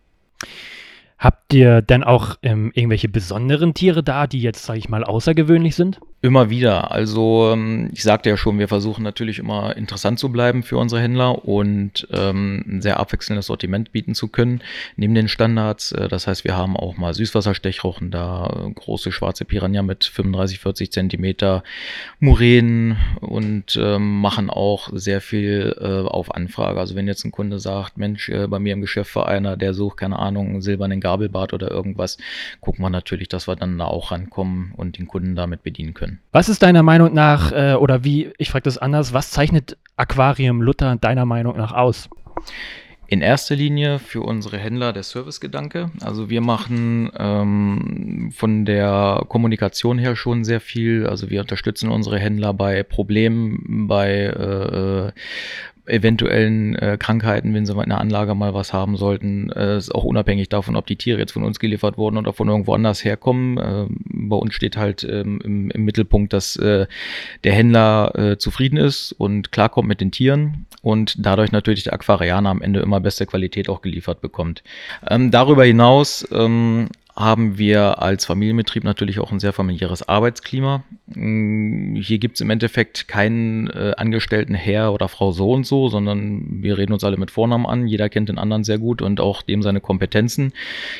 Habt 1.17 1.53
ihr 1.53 1.81
denn 1.81 2.03
auch 2.03 2.37
ähm, 2.43 2.71
irgendwelche 2.75 3.09
besonderen 3.09 3.73
Tiere 3.73 4.03
da, 4.03 4.27
die 4.27 4.41
jetzt, 4.41 4.63
sage 4.63 4.79
ich 4.79 4.89
mal, 4.89 5.03
außergewöhnlich 5.03 5.75
sind? 5.75 5.99
Immer 6.23 6.49
wieder. 6.49 6.89
Also 6.91 7.51
ähm, 7.51 7.89
ich 7.91 8.01
sagte 8.01 8.29
ja 8.29 8.37
schon, 8.37 8.57
wir 8.57 8.69
versuchen 8.69 9.03
natürlich 9.03 9.39
immer 9.39 9.75
interessant 9.75 10.19
zu 10.19 10.31
bleiben 10.31 10.63
für 10.63 10.77
unsere 10.77 11.01
Händler 11.01 11.43
und 11.43 12.07
ähm, 12.13 12.63
ein 12.65 12.81
sehr 12.81 12.97
abwechselndes 13.01 13.47
Sortiment 13.47 13.91
bieten 13.91 14.15
zu 14.15 14.29
können, 14.29 14.61
neben 14.95 15.15
den 15.15 15.27
Standards. 15.27 15.91
Äh, 15.91 16.07
das 16.07 16.25
heißt, 16.25 16.45
wir 16.45 16.55
haben 16.55 16.77
auch 16.77 16.95
mal 16.95 17.13
Süßwasserstechrochen 17.13 18.09
da, 18.09 18.71
große 18.73 19.11
schwarze 19.11 19.43
Piranha 19.43 19.81
mit 19.81 20.05
35, 20.05 20.59
40 20.59 20.93
Zentimeter, 20.93 21.61
Muränen 22.21 22.95
und 23.19 23.75
ähm, 23.75 24.21
machen 24.21 24.49
auch 24.49 24.91
sehr 24.93 25.19
viel 25.19 25.75
äh, 25.77 26.07
auf 26.07 26.33
Anfrage. 26.33 26.79
Also 26.79 26.95
wenn 26.95 27.05
jetzt 27.05 27.25
ein 27.25 27.33
Kunde 27.33 27.59
sagt, 27.59 27.97
Mensch, 27.97 28.29
äh, 28.29 28.47
bei 28.47 28.59
mir 28.59 28.71
im 28.71 28.79
Geschäft 28.79 29.13
war 29.17 29.27
einer, 29.27 29.57
der 29.57 29.73
sucht, 29.73 29.97
keine 29.97 30.19
Ahnung, 30.19 30.51
einen 30.51 30.61
silbernen 30.61 31.01
Gabelbart 31.01 31.51
oder 31.51 31.69
irgendwas, 31.69 32.17
gucken 32.61 32.85
wir 32.85 32.89
natürlich, 32.89 33.27
dass 33.27 33.49
wir 33.49 33.57
dann 33.57 33.77
da 33.77 33.87
auch 33.87 34.13
rankommen 34.13 34.71
und 34.77 34.97
den 34.97 35.07
Kunden 35.07 35.35
damit 35.35 35.63
bedienen 35.63 35.93
können. 35.93 36.12
Was 36.31 36.49
ist 36.49 36.63
deiner 36.63 36.83
Meinung 36.83 37.13
nach, 37.13 37.51
äh, 37.51 37.73
oder 37.73 38.03
wie, 38.03 38.31
ich 38.37 38.49
frage 38.49 38.63
das 38.63 38.77
anders, 38.77 39.13
was 39.13 39.31
zeichnet 39.31 39.77
Aquarium 39.97 40.61
Luther 40.61 40.95
deiner 40.95 41.25
Meinung 41.25 41.57
nach 41.57 41.73
aus? 41.73 42.09
In 43.07 43.21
erster 43.21 43.55
Linie 43.55 43.99
für 43.99 44.21
unsere 44.21 44.57
Händler 44.57 44.91
der 44.91 45.03
Servicegedanke. 45.03 45.91
Also 46.01 46.31
wir 46.31 46.41
machen 46.41 47.11
ähm, 47.15 48.31
von 48.33 48.65
der 48.65 49.25
Kommunikation 49.27 49.99
her 49.99 50.15
schon 50.15 50.43
sehr 50.43 50.59
viel. 50.59 51.05
Also 51.05 51.29
wir 51.29 51.41
unterstützen 51.41 51.89
unsere 51.89 52.17
Händler 52.17 52.53
bei 52.53 52.81
Problemen, 52.81 53.87
bei 53.87 54.23
äh, 54.23 55.11
eventuellen 55.85 56.75
äh, 56.75 56.97
Krankheiten, 56.97 57.53
wenn 57.53 57.65
sie 57.65 57.73
in 57.73 57.89
der 57.89 57.99
Anlage 57.99 58.35
mal 58.35 58.53
was 58.53 58.71
haben 58.71 58.95
sollten, 58.95 59.51
äh, 59.51 59.77
ist 59.77 59.93
auch 59.93 60.05
unabhängig 60.05 60.49
davon, 60.49 60.75
ob 60.75 60.87
die 60.87 60.95
Tiere 60.95 61.19
jetzt 61.19 61.33
von 61.33 61.43
uns 61.43 61.59
geliefert 61.59 61.97
wurden 61.97 62.17
oder 62.17 62.31
von 62.31 62.47
irgendwo 62.47 62.73
anders 62.73 63.03
herkommen. 63.03 63.57
Äh, 63.57 63.85
bei 63.89 64.35
uns 64.35 64.53
steht 64.53 64.77
halt 64.77 65.03
ähm, 65.03 65.41
im, 65.43 65.71
im, 65.71 65.83
Mittelpunkt, 65.83 66.31
dass 66.31 66.55
äh, 66.55 66.87
der 67.43 67.53
Händler 67.53 68.13
äh, 68.15 68.37
zufrieden 68.37 68.77
ist 68.77 69.11
und 69.11 69.51
klarkommt 69.51 69.87
mit 69.87 69.99
den 69.99 70.11
Tieren 70.11 70.65
und 70.81 71.15
dadurch 71.25 71.51
natürlich 71.51 71.83
der 71.83 71.93
Aquarianer 71.93 72.49
am 72.49 72.61
Ende 72.61 72.79
immer 72.79 73.01
beste 73.01 73.25
Qualität 73.25 73.67
auch 73.67 73.81
geliefert 73.81 74.21
bekommt. 74.21 74.63
Ähm, 75.09 75.31
darüber 75.31 75.65
hinaus 75.65 76.25
ähm, 76.31 76.87
haben 77.15 77.59
wir 77.59 78.01
als 78.01 78.25
Familienbetrieb 78.25 78.83
natürlich 78.83 79.19
auch 79.19 79.31
ein 79.31 79.39
sehr 79.39 79.53
familiäres 79.53 80.07
Arbeitsklima. 80.07 80.83
Mm, 81.05 81.95
hier 81.95 82.17
gibt 82.17 82.35
es 82.35 82.41
im 82.41 82.49
Endeffekt 82.49 83.07
keinen 83.07 83.69
äh, 83.69 83.93
Angestellten 83.97 84.55
Herr 84.55 84.93
oder 84.93 85.07
Frau 85.07 85.31
so 85.31 85.51
und 85.51 85.67
so, 85.67 85.89
sondern 85.89 86.63
wir 86.63 86.75
reden 86.77 86.91
uns 86.91 87.03
alle 87.03 87.17
mit 87.17 87.29
Vornamen 87.29 87.67
an. 87.67 87.87
Jeder 87.87 88.09
kennt 88.09 88.29
den 88.29 88.39
anderen 88.39 88.63
sehr 88.63 88.79
gut 88.79 89.03
und 89.03 89.19
auch 89.21 89.43
dem 89.43 89.61
seine 89.61 89.79
Kompetenzen. 89.79 90.53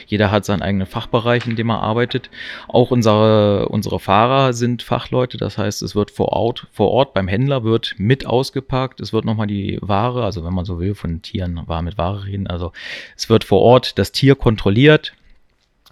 Jeder 0.05 0.29
hat 0.29 0.45
seinen 0.45 0.61
eigenen 0.61 0.85
Fachbereich, 0.85 1.47
in 1.47 1.55
dem 1.55 1.71
er 1.71 1.81
arbeitet. 1.81 2.29
Auch 2.67 2.91
unsere, 2.91 3.69
unsere 3.69 3.99
Fahrer 3.99 4.53
sind 4.53 4.83
Fachleute, 4.83 5.37
das 5.37 5.57
heißt, 5.57 5.81
es 5.81 5.95
wird 5.95 6.11
vor 6.11 6.27
Ort, 6.27 6.67
vor 6.71 6.91
Ort 6.91 7.15
beim 7.15 7.27
Händler 7.27 7.63
wird 7.63 7.95
mit 7.97 8.27
ausgepackt. 8.27 9.01
Es 9.01 9.13
wird 9.13 9.25
nochmal 9.25 9.47
die 9.47 9.79
Ware, 9.81 10.23
also 10.23 10.45
wenn 10.45 10.53
man 10.53 10.65
so 10.65 10.79
will, 10.79 10.93
von 10.93 11.23
Tieren 11.23 11.61
war 11.65 11.81
mit 11.81 11.97
Ware 11.97 12.25
reden. 12.25 12.45
Also 12.45 12.71
es 13.17 13.29
wird 13.29 13.43
vor 13.43 13.61
Ort 13.61 13.97
das 13.97 14.11
Tier 14.11 14.35
kontrolliert 14.35 15.13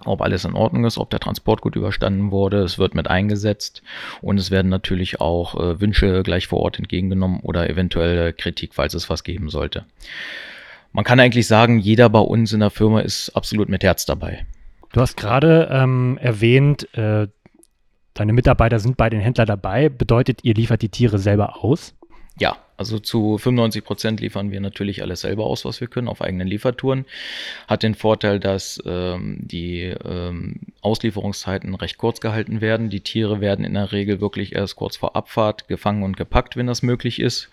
ob 0.04 0.22
alles 0.22 0.44
in 0.44 0.54
Ordnung 0.54 0.84
ist, 0.84 0.98
ob 0.98 1.10
der 1.10 1.20
Transport 1.20 1.60
gut 1.60 1.76
überstanden 1.76 2.30
wurde. 2.30 2.58
Es 2.58 2.78
wird 2.78 2.94
mit 2.94 3.08
eingesetzt 3.08 3.82
und 4.20 4.38
es 4.38 4.50
werden 4.50 4.68
natürlich 4.68 5.20
auch 5.20 5.54
äh, 5.54 5.80
Wünsche 5.80 6.22
gleich 6.22 6.46
vor 6.46 6.60
Ort 6.60 6.78
entgegengenommen 6.78 7.40
oder 7.40 7.68
eventuelle 7.68 8.32
Kritik, 8.32 8.74
falls 8.74 8.94
es 8.94 9.10
was 9.10 9.24
geben 9.24 9.48
sollte. 9.48 9.84
Man 10.92 11.04
kann 11.04 11.20
eigentlich 11.20 11.46
sagen, 11.46 11.78
jeder 11.78 12.10
bei 12.10 12.18
uns 12.18 12.52
in 12.52 12.60
der 12.60 12.70
Firma 12.70 13.00
ist 13.00 13.30
absolut 13.30 13.68
mit 13.68 13.82
Herz 13.82 14.04
dabei. 14.04 14.44
Du 14.92 15.00
hast 15.00 15.16
gerade 15.16 15.68
ähm, 15.72 16.18
erwähnt, 16.20 16.86
äh, 16.94 17.28
deine 18.12 18.32
Mitarbeiter 18.34 18.78
sind 18.78 18.98
bei 18.98 19.08
den 19.08 19.20
Händlern 19.20 19.46
dabei. 19.46 19.88
Bedeutet, 19.88 20.44
ihr 20.44 20.54
liefert 20.54 20.82
die 20.82 20.90
Tiere 20.90 21.18
selber 21.18 21.64
aus? 21.64 21.94
Ja, 22.38 22.56
also 22.76 22.98
zu 22.98 23.36
95 23.38 23.84
Prozent 23.84 24.20
liefern 24.20 24.50
wir 24.50 24.60
natürlich 24.60 25.02
alles 25.02 25.20
selber 25.20 25.44
aus, 25.44 25.64
was 25.64 25.80
wir 25.80 25.88
können, 25.88 26.08
auf 26.08 26.22
eigenen 26.22 26.48
Liefertouren. 26.48 27.04
Hat 27.68 27.82
den 27.82 27.94
Vorteil, 27.94 28.40
dass 28.40 28.82
ähm, 28.86 29.38
die 29.40 29.94
ähm, 30.04 30.60
Auslieferungszeiten 30.80 31.74
recht 31.74 31.98
kurz 31.98 32.20
gehalten 32.20 32.60
werden. 32.60 32.90
Die 32.90 33.00
Tiere 33.00 33.40
werden 33.40 33.64
in 33.64 33.74
der 33.74 33.92
Regel 33.92 34.20
wirklich 34.20 34.54
erst 34.54 34.76
kurz 34.76 34.96
vor 34.96 35.14
Abfahrt 35.14 35.68
gefangen 35.68 36.02
und 36.02 36.16
gepackt, 36.16 36.56
wenn 36.56 36.66
das 36.66 36.82
möglich 36.82 37.20
ist. 37.20 37.50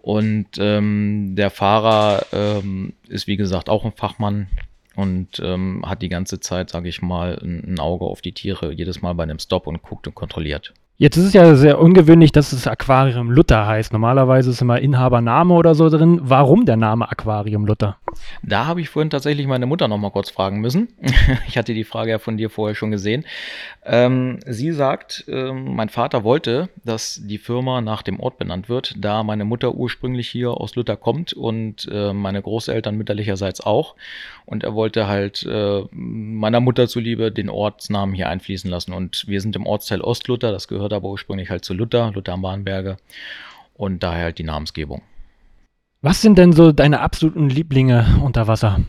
Und 0.00 0.46
ähm, 0.58 1.34
der 1.36 1.50
Fahrer 1.50 2.26
ähm, 2.32 2.94
ist, 3.08 3.26
wie 3.26 3.36
gesagt, 3.36 3.68
auch 3.68 3.84
ein 3.84 3.92
Fachmann 3.92 4.46
und 4.94 5.40
ähm, 5.40 5.82
hat 5.84 6.00
die 6.00 6.08
ganze 6.08 6.40
Zeit, 6.40 6.70
sage 6.70 6.88
ich 6.88 7.02
mal, 7.02 7.38
ein, 7.42 7.74
ein 7.74 7.80
Auge 7.80 8.06
auf 8.06 8.22
die 8.22 8.32
Tiere 8.32 8.72
jedes 8.72 9.02
Mal 9.02 9.14
bei 9.14 9.24
einem 9.24 9.38
Stop 9.38 9.66
und 9.66 9.82
guckt 9.82 10.06
und 10.06 10.14
kontrolliert. 10.14 10.72
Jetzt 10.98 11.18
ist 11.18 11.24
es 11.24 11.32
ja 11.34 11.54
sehr 11.56 11.78
ungewöhnlich, 11.78 12.32
dass 12.32 12.50
das 12.52 12.66
Aquarium 12.66 13.30
Luther 13.30 13.66
heißt. 13.66 13.92
Normalerweise 13.92 14.48
ist 14.48 14.62
immer 14.62 14.80
Inhabername 14.80 15.52
oder 15.52 15.74
so 15.74 15.90
drin. 15.90 16.20
Warum 16.22 16.64
der 16.64 16.78
Name 16.78 17.10
Aquarium 17.10 17.66
Luther? 17.66 17.98
Da 18.42 18.64
habe 18.64 18.80
ich 18.80 18.88
vorhin 18.88 19.10
tatsächlich 19.10 19.46
meine 19.46 19.66
Mutter 19.66 19.88
noch 19.88 19.98
mal 19.98 20.10
kurz 20.10 20.30
fragen 20.30 20.60
müssen. 20.60 20.88
ich 21.48 21.58
hatte 21.58 21.74
die 21.74 21.84
Frage 21.84 22.12
ja 22.12 22.18
von 22.18 22.38
dir 22.38 22.48
vorher 22.48 22.74
schon 22.74 22.90
gesehen. 22.90 23.26
Ähm, 23.84 24.38
sie 24.46 24.72
sagt, 24.72 25.26
ähm, 25.28 25.76
mein 25.76 25.90
Vater 25.90 26.24
wollte, 26.24 26.70
dass 26.82 27.20
die 27.22 27.36
Firma 27.36 27.82
nach 27.82 28.00
dem 28.00 28.18
Ort 28.18 28.38
benannt 28.38 28.70
wird, 28.70 28.94
da 28.96 29.22
meine 29.22 29.44
Mutter 29.44 29.74
ursprünglich 29.74 30.30
hier 30.30 30.52
aus 30.52 30.76
Luther 30.76 30.96
kommt 30.96 31.34
und 31.34 31.86
äh, 31.92 32.14
meine 32.14 32.40
Großeltern 32.40 32.96
mütterlicherseits 32.96 33.60
auch. 33.60 33.96
Und 34.46 34.62
er 34.62 34.74
wollte 34.74 35.08
halt 35.08 35.44
äh, 35.44 35.82
meiner 35.90 36.60
Mutter 36.60 36.86
zuliebe 36.86 37.32
den 37.32 37.50
Ortsnamen 37.50 38.14
hier 38.14 38.28
einfließen 38.28 38.70
lassen. 38.70 38.92
Und 38.92 39.26
wir 39.26 39.40
sind 39.40 39.56
im 39.56 39.66
Ortsteil 39.66 40.00
Ostluther, 40.00 40.52
das 40.52 40.68
gehört 40.68 40.92
aber 40.92 41.08
ursprünglich 41.08 41.50
halt 41.50 41.64
zu 41.64 41.74
Luther, 41.74 42.12
Luther 42.14 42.32
am 42.32 42.42
Bahnberge. 42.42 42.96
Und 43.74 44.02
daher 44.02 44.24
halt 44.24 44.38
die 44.38 44.44
Namensgebung. 44.44 45.02
Was 46.00 46.22
sind 46.22 46.38
denn 46.38 46.52
so 46.52 46.70
deine 46.70 47.00
absoluten 47.00 47.50
Lieblinge 47.50 48.20
unter 48.22 48.46
Wasser? 48.46 48.80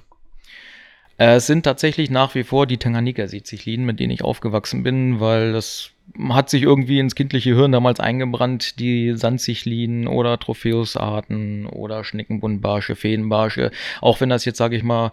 Äh, 1.18 1.36
es 1.36 1.48
sind 1.48 1.64
tatsächlich 1.64 2.12
nach 2.12 2.36
wie 2.36 2.44
vor 2.44 2.68
die 2.68 2.78
Tanganika-Sizichliden, 2.78 3.86
mit 3.86 4.00
denen 4.00 4.12
ich 4.12 4.24
aufgewachsen 4.24 4.84
bin, 4.84 5.20
weil 5.20 5.54
das 5.54 5.92
hat 6.30 6.50
sich 6.50 6.64
irgendwie 6.64 7.00
ins 7.00 7.16
kindliche 7.16 7.56
Hirn 7.56 7.72
damals 7.72 8.00
eingebrannt, 8.00 8.80
die 8.80 9.14
Sandzichliden 9.16 10.08
oder 10.08 10.40
Trophäusarten 10.40 11.66
oder 11.66 12.04
Schneckenbundbarsche, 12.04 12.96
Feenbarsche. 12.96 13.72
Auch 14.02 14.22
wenn 14.22 14.30
das 14.30 14.46
jetzt, 14.46 14.58
sage 14.58 14.76
ich 14.76 14.84
mal, 14.84 15.12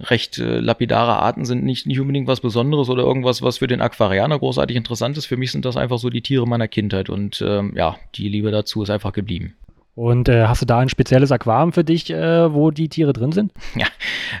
recht 0.00 0.38
äh, 0.38 0.60
lapidare 0.60 1.16
Arten 1.18 1.44
sind, 1.44 1.64
nicht, 1.64 1.86
nicht 1.86 2.00
unbedingt 2.00 2.28
was 2.28 2.40
Besonderes 2.40 2.88
oder 2.88 3.02
irgendwas, 3.02 3.42
was 3.42 3.58
für 3.58 3.66
den 3.66 3.80
Aquarianer 3.80 4.38
großartig 4.38 4.76
interessant 4.76 5.18
ist. 5.18 5.26
Für 5.26 5.36
mich 5.36 5.52
sind 5.52 5.64
das 5.64 5.76
einfach 5.76 5.98
so 5.98 6.08
die 6.08 6.22
Tiere 6.22 6.46
meiner 6.46 6.68
Kindheit 6.68 7.10
und 7.10 7.42
ähm, 7.46 7.72
ja, 7.76 7.96
die 8.14 8.28
Liebe 8.28 8.50
dazu 8.50 8.82
ist 8.82 8.90
einfach 8.90 9.12
geblieben. 9.12 9.54
Und 9.98 10.28
äh, 10.28 10.46
hast 10.46 10.62
du 10.62 10.64
da 10.64 10.78
ein 10.78 10.88
spezielles 10.88 11.32
Aquarium 11.32 11.72
für 11.72 11.82
dich, 11.82 12.08
äh, 12.08 12.54
wo 12.54 12.70
die 12.70 12.88
Tiere 12.88 13.12
drin 13.12 13.32
sind? 13.32 13.50
Ja, 13.74 13.86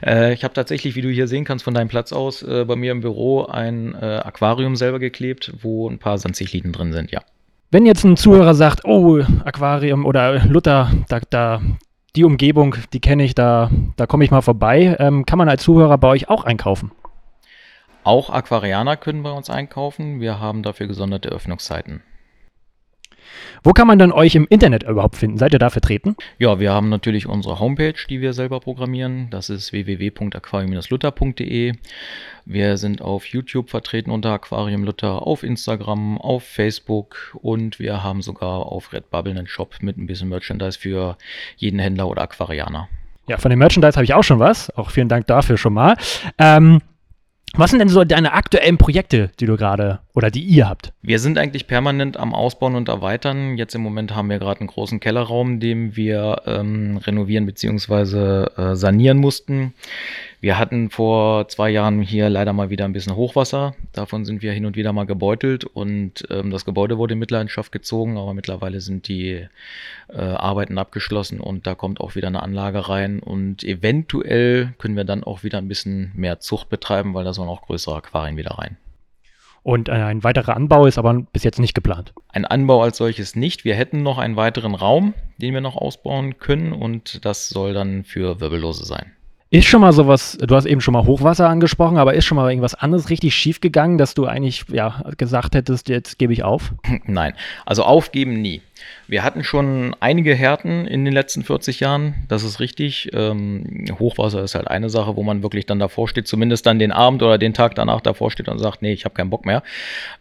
äh, 0.06 0.32
ich 0.32 0.44
habe 0.44 0.54
tatsächlich, 0.54 0.94
wie 0.94 1.02
du 1.02 1.10
hier 1.10 1.26
sehen 1.26 1.44
kannst 1.44 1.64
von 1.64 1.74
deinem 1.74 1.88
Platz 1.88 2.12
aus, 2.12 2.44
äh, 2.44 2.64
bei 2.64 2.76
mir 2.76 2.92
im 2.92 3.00
Büro 3.00 3.44
ein 3.44 3.96
äh, 4.00 4.20
Aquarium 4.24 4.76
selber 4.76 5.00
geklebt, 5.00 5.52
wo 5.60 5.90
ein 5.90 5.98
paar 5.98 6.16
Sandzichliden 6.16 6.72
drin 6.72 6.92
sind, 6.92 7.10
ja. 7.10 7.22
Wenn 7.72 7.86
jetzt 7.86 8.04
ein 8.04 8.16
Zuhörer 8.16 8.54
sagt, 8.54 8.84
oh, 8.84 9.20
Aquarium 9.44 10.06
oder 10.06 10.46
Luther, 10.46 10.92
da, 11.08 11.18
da 11.28 11.60
die 12.14 12.22
Umgebung, 12.22 12.76
die 12.92 13.00
kenne 13.00 13.24
ich, 13.24 13.34
da, 13.34 13.68
da 13.96 14.06
komme 14.06 14.22
ich 14.22 14.30
mal 14.30 14.42
vorbei, 14.42 14.96
ähm, 15.00 15.26
kann 15.26 15.38
man 15.38 15.48
als 15.48 15.64
Zuhörer 15.64 15.98
bei 15.98 16.06
euch 16.06 16.28
auch 16.28 16.44
einkaufen? 16.44 16.92
Auch 18.04 18.30
Aquarianer 18.30 18.96
können 18.96 19.24
bei 19.24 19.32
uns 19.32 19.50
einkaufen. 19.50 20.20
Wir 20.20 20.38
haben 20.38 20.62
dafür 20.62 20.86
gesonderte 20.86 21.30
Öffnungszeiten. 21.30 22.04
Wo 23.62 23.72
kann 23.72 23.86
man 23.86 23.98
dann 23.98 24.12
euch 24.12 24.34
im 24.34 24.46
Internet 24.48 24.84
überhaupt 24.84 25.16
finden? 25.16 25.38
Seid 25.38 25.52
ihr 25.52 25.58
da 25.58 25.70
vertreten? 25.70 26.16
Ja, 26.38 26.60
wir 26.60 26.72
haben 26.72 26.88
natürlich 26.88 27.26
unsere 27.26 27.60
Homepage, 27.60 27.94
die 28.08 28.20
wir 28.20 28.32
selber 28.32 28.60
programmieren. 28.60 29.28
Das 29.30 29.50
ist 29.50 29.72
www.aquarium-luther.de. 29.72 31.74
Wir 32.44 32.76
sind 32.78 33.02
auf 33.02 33.26
YouTube 33.26 33.68
vertreten 33.68 34.10
unter 34.10 34.32
Aquarium 34.32 34.84
Luther, 34.84 35.26
auf 35.26 35.42
Instagram, 35.42 36.18
auf 36.18 36.44
Facebook 36.44 37.36
und 37.42 37.78
wir 37.78 38.02
haben 38.02 38.22
sogar 38.22 38.66
auf 38.66 38.92
Redbubble 38.92 39.32
einen 39.32 39.46
Shop 39.46 39.76
mit 39.82 39.98
ein 39.98 40.06
bisschen 40.06 40.30
Merchandise 40.30 40.78
für 40.78 41.18
jeden 41.56 41.78
Händler 41.78 42.08
oder 42.08 42.22
Aquarianer. 42.22 42.88
Ja, 43.28 43.36
von 43.36 43.50
dem 43.50 43.58
Merchandise 43.58 43.96
habe 43.96 44.04
ich 44.04 44.14
auch 44.14 44.24
schon 44.24 44.38
was. 44.38 44.74
Auch 44.76 44.90
vielen 44.90 45.08
Dank 45.08 45.26
dafür 45.26 45.58
schon 45.58 45.74
mal. 45.74 45.96
Ähm, 46.38 46.80
was 47.54 47.70
sind 47.70 47.80
denn 47.80 47.88
so 47.88 48.04
deine 48.04 48.32
aktuellen 48.32 48.78
Projekte, 48.78 49.30
die 49.40 49.46
du 49.46 49.56
gerade 49.56 50.00
oder 50.14 50.30
die 50.30 50.42
ihr 50.42 50.68
habt? 50.68 50.92
Wir 51.02 51.18
sind 51.18 51.38
eigentlich 51.38 51.66
permanent 51.66 52.16
am 52.16 52.34
Ausbauen 52.34 52.74
und 52.74 52.88
Erweitern. 52.88 53.56
Jetzt 53.56 53.74
im 53.74 53.82
Moment 53.82 54.14
haben 54.14 54.30
wir 54.30 54.38
gerade 54.38 54.60
einen 54.60 54.68
großen 54.68 55.00
Kellerraum, 55.00 55.60
den 55.60 55.96
wir 55.96 56.42
ähm, 56.46 56.98
renovieren 56.98 57.46
bzw. 57.46 58.44
Äh, 58.44 58.76
sanieren 58.76 59.18
mussten. 59.18 59.74
Wir 60.40 60.56
hatten 60.56 60.88
vor 60.88 61.48
zwei 61.48 61.68
Jahren 61.68 62.00
hier 62.00 62.28
leider 62.28 62.52
mal 62.52 62.70
wieder 62.70 62.84
ein 62.84 62.92
bisschen 62.92 63.16
Hochwasser. 63.16 63.74
Davon 63.92 64.24
sind 64.24 64.40
wir 64.40 64.52
hin 64.52 64.66
und 64.66 64.76
wieder 64.76 64.92
mal 64.92 65.04
gebeutelt 65.04 65.64
und 65.64 66.24
ähm, 66.30 66.52
das 66.52 66.64
Gebäude 66.64 66.96
wurde 66.96 67.14
in 67.14 67.18
Mitleidenschaft 67.18 67.72
gezogen, 67.72 68.16
aber 68.16 68.34
mittlerweile 68.34 68.80
sind 68.80 69.08
die 69.08 69.48
äh, 70.08 70.16
Arbeiten 70.16 70.78
abgeschlossen 70.78 71.40
und 71.40 71.66
da 71.66 71.74
kommt 71.74 72.00
auch 72.00 72.14
wieder 72.14 72.28
eine 72.28 72.42
Anlage 72.42 72.88
rein 72.88 73.18
und 73.18 73.64
eventuell 73.64 74.74
können 74.78 74.94
wir 74.94 75.04
dann 75.04 75.24
auch 75.24 75.42
wieder 75.42 75.58
ein 75.58 75.66
bisschen 75.66 76.12
mehr 76.14 76.38
Zucht 76.38 76.68
betreiben, 76.68 77.14
weil 77.14 77.24
da 77.24 77.32
sollen 77.32 77.48
auch 77.48 77.62
größere 77.62 77.96
Aquarien 77.96 78.36
wieder 78.36 78.52
rein. 78.52 78.76
Und 79.64 79.88
äh, 79.88 79.92
ein 79.92 80.22
weiterer 80.22 80.54
Anbau 80.54 80.86
ist 80.86 80.98
aber 80.98 81.14
bis 81.14 81.42
jetzt 81.42 81.58
nicht 81.58 81.74
geplant. 81.74 82.14
Ein 82.28 82.44
Anbau 82.44 82.80
als 82.80 82.96
solches 82.96 83.34
nicht. 83.34 83.64
Wir 83.64 83.74
hätten 83.74 84.04
noch 84.04 84.18
einen 84.18 84.36
weiteren 84.36 84.76
Raum, 84.76 85.14
den 85.38 85.52
wir 85.52 85.60
noch 85.60 85.76
ausbauen 85.76 86.38
können 86.38 86.72
und 86.72 87.24
das 87.24 87.48
soll 87.48 87.74
dann 87.74 88.04
für 88.04 88.40
Wirbellose 88.40 88.84
sein. 88.84 89.12
Ist 89.50 89.66
schon 89.66 89.80
mal 89.80 89.94
sowas, 89.94 90.36
du 90.38 90.54
hast 90.54 90.66
eben 90.66 90.82
schon 90.82 90.92
mal 90.92 91.06
Hochwasser 91.06 91.48
angesprochen, 91.48 91.96
aber 91.96 92.12
ist 92.12 92.26
schon 92.26 92.36
mal 92.36 92.50
irgendwas 92.50 92.74
anderes 92.74 93.08
richtig 93.08 93.34
schief 93.34 93.60
gegangen, 93.60 93.96
dass 93.96 94.12
du 94.12 94.26
eigentlich 94.26 94.66
ja, 94.70 95.02
gesagt 95.16 95.54
hättest, 95.54 95.88
jetzt 95.88 96.18
gebe 96.18 96.34
ich 96.34 96.42
auf? 96.42 96.74
Nein, 97.06 97.32
also 97.64 97.84
aufgeben 97.84 98.42
nie. 98.42 98.60
Wir 99.06 99.24
hatten 99.24 99.44
schon 99.44 99.96
einige 100.00 100.34
Härten 100.34 100.86
in 100.86 101.04
den 101.04 101.14
letzten 101.14 101.42
40 101.42 101.80
Jahren, 101.80 102.14
das 102.28 102.44
ist 102.44 102.60
richtig. 102.60 103.10
Ähm, 103.12 103.86
Hochwasser 103.98 104.42
ist 104.42 104.54
halt 104.54 104.68
eine 104.68 104.90
Sache, 104.90 105.16
wo 105.16 105.22
man 105.22 105.42
wirklich 105.42 105.66
dann 105.66 105.78
davor 105.78 106.08
steht, 106.08 106.28
zumindest 106.28 106.66
dann 106.66 106.78
den 106.78 106.92
Abend 106.92 107.22
oder 107.22 107.38
den 107.38 107.54
Tag 107.54 107.74
danach 107.74 108.00
davor 108.00 108.30
steht 108.30 108.48
und 108.48 108.58
sagt, 108.58 108.82
nee, 108.82 108.92
ich 108.92 109.04
habe 109.04 109.14
keinen 109.14 109.30
Bock 109.30 109.46
mehr. 109.46 109.62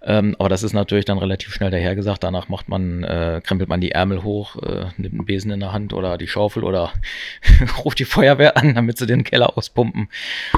Ähm, 0.01 0.35
aber 0.39 0.49
das 0.49 0.63
ist 0.63 0.73
natürlich 0.73 1.05
dann 1.05 1.17
relativ 1.17 1.53
schnell 1.53 1.71
dahergesagt. 1.71 2.23
Danach 2.23 2.49
macht 2.49 2.69
man, 2.69 3.03
äh, 3.03 3.41
krempelt 3.43 3.69
man 3.69 3.81
die 3.81 3.91
Ärmel 3.91 4.23
hoch, 4.23 4.55
äh, 4.63 4.85
nimmt 4.97 5.13
einen 5.13 5.25
Besen 5.25 5.51
in 5.51 5.59
der 5.59 5.73
Hand 5.73 5.93
oder 5.93 6.17
die 6.17 6.27
Schaufel 6.27 6.63
oder 6.63 6.93
ruft 7.83 7.99
die 7.99 8.05
Feuerwehr 8.05 8.57
an, 8.57 8.75
damit 8.75 8.97
sie 8.97 9.05
den 9.05 9.23
Keller 9.23 9.57
auspumpen. 9.57 10.07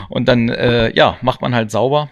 Und 0.09 0.27
dann, 0.27 0.49
äh, 0.49 0.91
ja, 0.95 1.17
macht 1.21 1.41
man 1.41 1.55
halt 1.55 1.71
sauber 1.71 2.09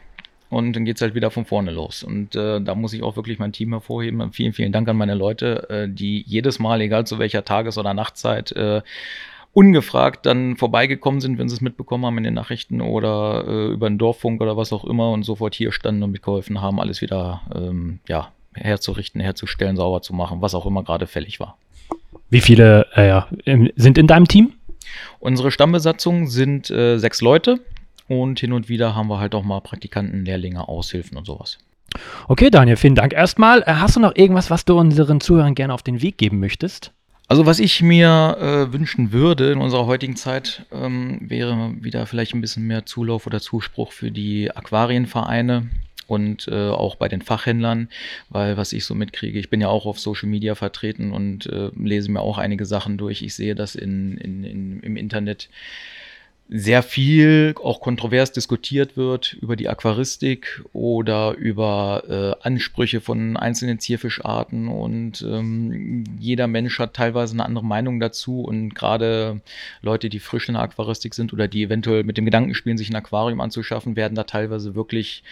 und 0.50 0.74
dann 0.74 0.86
geht 0.86 0.96
es 0.96 1.02
halt 1.02 1.16
wieder 1.16 1.32
von 1.32 1.46
vorne 1.46 1.72
los. 1.72 2.04
Und 2.04 2.36
äh, 2.36 2.62
da 2.62 2.76
muss 2.76 2.94
ich 2.94 3.04
auch 3.04 3.16
wirklich 3.16 3.40
mein 3.40 3.52
Team 3.52 3.72
hervorheben. 3.72 4.32
Vielen, 4.32 4.54
vielen 4.54 4.72
Dank 4.72 4.88
an 4.88 4.98
meine 4.98 5.16
Leute, 5.16 5.70
äh, 5.70 5.90
die 5.90 6.24
jedes 6.26 6.60
Mal, 6.60 6.82
egal 6.82 7.06
zu 7.06 7.20
welcher 7.20 7.44
Tages- 7.44 7.78
oder 7.78 7.94
Nachtzeit, 7.94 8.52
äh, 8.54 8.82
ungefragt 9.54 10.26
dann 10.26 10.56
vorbeigekommen 10.56 11.20
sind, 11.20 11.40
wenn 11.40 11.50
sie 11.50 11.56
es 11.56 11.62
mitbekommen 11.62 12.06
haben 12.06 12.18
in 12.20 12.24
den 12.24 12.36
Nachrichten 12.36 12.80
oder 12.80 13.44
äh, 13.48 13.68
über 13.74 13.90
den 13.90 13.98
Dorffunk 13.98 14.40
oder 14.42 14.56
was 14.56 14.72
auch 14.72 14.86
immer 14.86 15.12
und 15.12 15.24
sofort 15.24 15.56
hier 15.56 15.72
standen 15.72 16.04
und 16.04 16.12
mitgeholfen 16.12 16.62
haben, 16.62 16.80
alles 16.80 17.02
wieder 17.02 17.42
ähm, 17.56 18.00
ja, 18.08 18.32
herzurichten, 18.54 19.20
herzustellen, 19.20 19.76
sauber 19.76 20.02
zu 20.02 20.14
machen, 20.14 20.42
was 20.42 20.54
auch 20.54 20.66
immer 20.66 20.84
gerade 20.84 21.08
fällig 21.08 21.40
war. 21.40 21.58
Wie 22.30 22.42
viele 22.42 22.86
äh, 22.94 23.22
sind 23.76 23.98
in 23.98 24.08
deinem 24.08 24.28
Team? 24.28 24.54
Unsere 25.20 25.52
Stammbesatzung 25.52 26.28
sind 26.28 26.70
äh, 26.70 26.98
sechs 27.00 27.22
Leute 27.22 27.60
und 28.08 28.40
hin 28.40 28.54
und 28.54 28.70
wieder 28.70 28.96
haben 28.96 29.10
wir 29.10 29.20
halt 29.20 29.36
auch 29.36 29.44
mal 29.44 29.62
Praktikanten, 29.62 30.26
Lehrlinge, 30.26 30.68
Aushilfen 30.68 31.18
und 31.18 31.26
sowas. 31.26 31.58
Okay, 32.28 32.50
Daniel, 32.50 32.78
vielen 32.78 32.96
Dank 32.96 33.14
erstmal. 33.14 33.62
Äh, 33.62 33.76
hast 33.76 33.96
du 33.96 34.00
noch 34.00 34.16
irgendwas, 34.16 34.50
was 34.50 34.66
du 34.66 34.78
unseren 34.78 35.22
Zuhörern 35.22 35.56
gerne 35.56 35.74
auf 35.74 35.84
den 35.84 36.02
Weg 36.02 36.18
geben 36.18 36.40
möchtest? 36.40 36.92
Also 37.30 37.46
was 37.46 37.60
ich 37.60 37.82
mir 37.82 38.38
äh, 38.40 38.74
wünschen 38.74 39.12
würde 39.12 39.52
in 39.52 39.60
unserer 39.60 39.86
heutigen 39.86 40.16
Zeit, 40.16 40.66
ähm, 40.72 41.20
wäre 41.22 41.74
wieder 41.82 42.06
vielleicht 42.06 42.34
ein 42.34 42.42
bisschen 42.42 42.68
mehr 42.68 42.86
Zulauf 42.86 43.28
oder 43.28 43.42
Zuspruch 43.42 43.92
für 43.92 44.12
die 44.12 44.50
Aquarienvereine 44.56 45.68
und 46.08 46.48
äh, 46.48 46.70
auch 46.70 46.96
bei 46.96 47.10
den 47.10 47.22
Fachhändlern, 47.22 47.90
weil 48.30 48.56
was 48.56 48.72
ich 48.72 48.86
so 48.86 48.96
mitkriege, 48.96 49.40
ich 49.40 49.50
bin 49.50 49.60
ja 49.60 49.68
auch 49.68 49.86
auf 49.86 50.00
Social 50.00 50.30
Media 50.30 50.56
vertreten 50.56 51.12
und 51.12 51.48
äh, 51.48 51.70
lese 51.76 52.10
mir 52.10 52.22
auch 52.22 52.38
einige 52.38 52.66
Sachen 52.66 52.98
durch. 52.98 53.22
Ich 53.22 53.36
sehe 53.36 53.56
das 53.56 53.76
in, 53.76 54.18
in, 54.18 54.46
in, 54.46 54.80
im 54.80 54.96
Internet 54.96 55.50
sehr 56.50 56.82
viel 56.82 57.54
auch 57.62 57.82
kontrovers 57.82 58.32
diskutiert 58.32 58.96
wird 58.96 59.34
über 59.34 59.58
die 59.58 59.68
Aquaristik 59.68 60.64
oder 60.72 61.34
über 61.34 62.04
äh, 62.08 62.46
Ansprüche 62.46 63.02
von 63.02 63.36
einzelnen 63.36 63.80
Zierfischarten 63.80 64.70
und 64.70 65.22
ähm, 65.24 66.06
jeder 66.20 66.48
Mensch 66.48 66.80
hat 66.80 66.94
teilweise 66.94 67.34
eine 67.34 67.44
andere 67.44 67.66
Meinung 67.66 68.00
dazu 68.00 68.42
und 68.42 68.76
gerade 68.76 69.42
Leute, 69.82 70.08
die 70.08 70.20
frisch 70.20 70.48
in 70.48 70.54
der 70.54 70.64
Aquaristik 70.64 71.14
sind 71.14 71.34
oder 71.34 71.50
die 71.50 71.64
eventuell 71.64 72.06
mit 72.06 72.18
dem 72.18 72.26
Gedanken 72.26 72.54
spielen, 72.54 72.78
sich 72.78 72.90
ein 72.90 72.96
Aquarium 72.96 73.42
anzuschaffen, 73.42 73.98
werden 73.98 74.16
da 74.16 74.24
teilweise 74.24 74.74
wirklich 74.74 75.24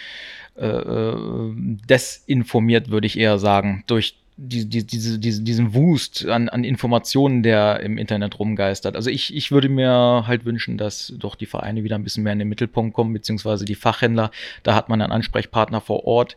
äh, 0.58 0.66
äh 0.66 1.46
desinformiert, 1.88 2.90
würde 2.92 3.08
ich 3.08 3.18
eher 3.18 3.38
sagen, 3.38 3.84
durch 3.88 4.16
die, 4.38 4.68
die, 4.68 4.86
diese, 4.86 5.18
diese, 5.18 5.44
diesen 5.44 5.74
Wust 5.74 6.26
an, 6.28 6.50
an 6.50 6.66
Informationen, 6.66 7.42
der 7.42 7.80
im 7.80 7.98
Internet 7.98 8.38
rumgeistert. 8.38 8.96
Also 8.96 9.10
ich, 9.10 9.34
ich 9.34 9.52
würde 9.52 9.70
mir 9.70 10.26
halt 10.28 10.44
wünschen, 10.44 10.78
dass 10.78 11.14
doch 11.18 11.36
die 11.36 11.46
Vereine 11.46 11.84
wieder 11.84 11.96
ein 11.96 12.04
bisschen 12.04 12.24
mehr 12.24 12.34
in 12.34 12.40
den 12.40 12.50
Mittelpunkt 12.50 12.94
kommen, 12.94 13.14
beziehungsweise 13.14 13.64
die 13.64 13.76
Fachhändler. 13.76 14.32
Da 14.64 14.76
hat 14.76 14.90
man 14.90 15.02
einen 15.02 15.14
Ansprechpartner 15.14 15.80
vor 15.80 16.06
Ort 16.06 16.36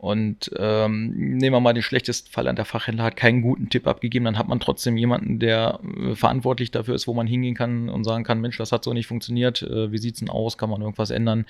und 0.00 0.50
ähm, 0.56 1.10
nehmen 1.10 1.52
wir 1.52 1.60
mal 1.60 1.74
den 1.74 1.82
schlechtesten 1.82 2.30
Fall 2.30 2.48
an, 2.48 2.56
der 2.56 2.64
Fachhändler 2.64 3.04
hat 3.04 3.16
keinen 3.16 3.42
guten 3.42 3.68
Tipp 3.68 3.86
abgegeben, 3.86 4.24
dann 4.24 4.38
hat 4.38 4.48
man 4.48 4.58
trotzdem 4.58 4.96
jemanden, 4.96 5.38
der 5.38 5.78
äh, 5.84 6.14
verantwortlich 6.14 6.70
dafür 6.70 6.94
ist, 6.94 7.06
wo 7.06 7.12
man 7.12 7.26
hingehen 7.26 7.54
kann 7.54 7.90
und 7.90 8.04
sagen 8.04 8.24
kann, 8.24 8.40
Mensch, 8.40 8.56
das 8.56 8.72
hat 8.72 8.82
so 8.82 8.94
nicht 8.94 9.06
funktioniert, 9.06 9.60
äh, 9.60 9.92
wie 9.92 9.98
sieht's 9.98 10.20
denn 10.20 10.30
aus, 10.30 10.56
kann 10.56 10.70
man 10.70 10.80
irgendwas 10.80 11.10
ändern? 11.10 11.44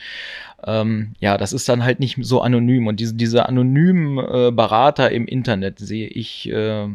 Ähm, 0.67 1.13
ja, 1.21 1.39
das 1.39 1.53
ist 1.53 1.69
dann 1.69 1.85
halt 1.85 2.01
nicht 2.01 2.19
so 2.23 2.41
anonym 2.41 2.89
und 2.89 2.99
diese, 2.99 3.15
diese 3.15 3.49
anonymen 3.49 4.19
äh, 4.19 4.51
Berater 4.51 5.13
im 5.13 5.27
Internet 5.27 5.79
sehe 5.79 6.09
ich 6.09 6.51
äh, 6.51 6.89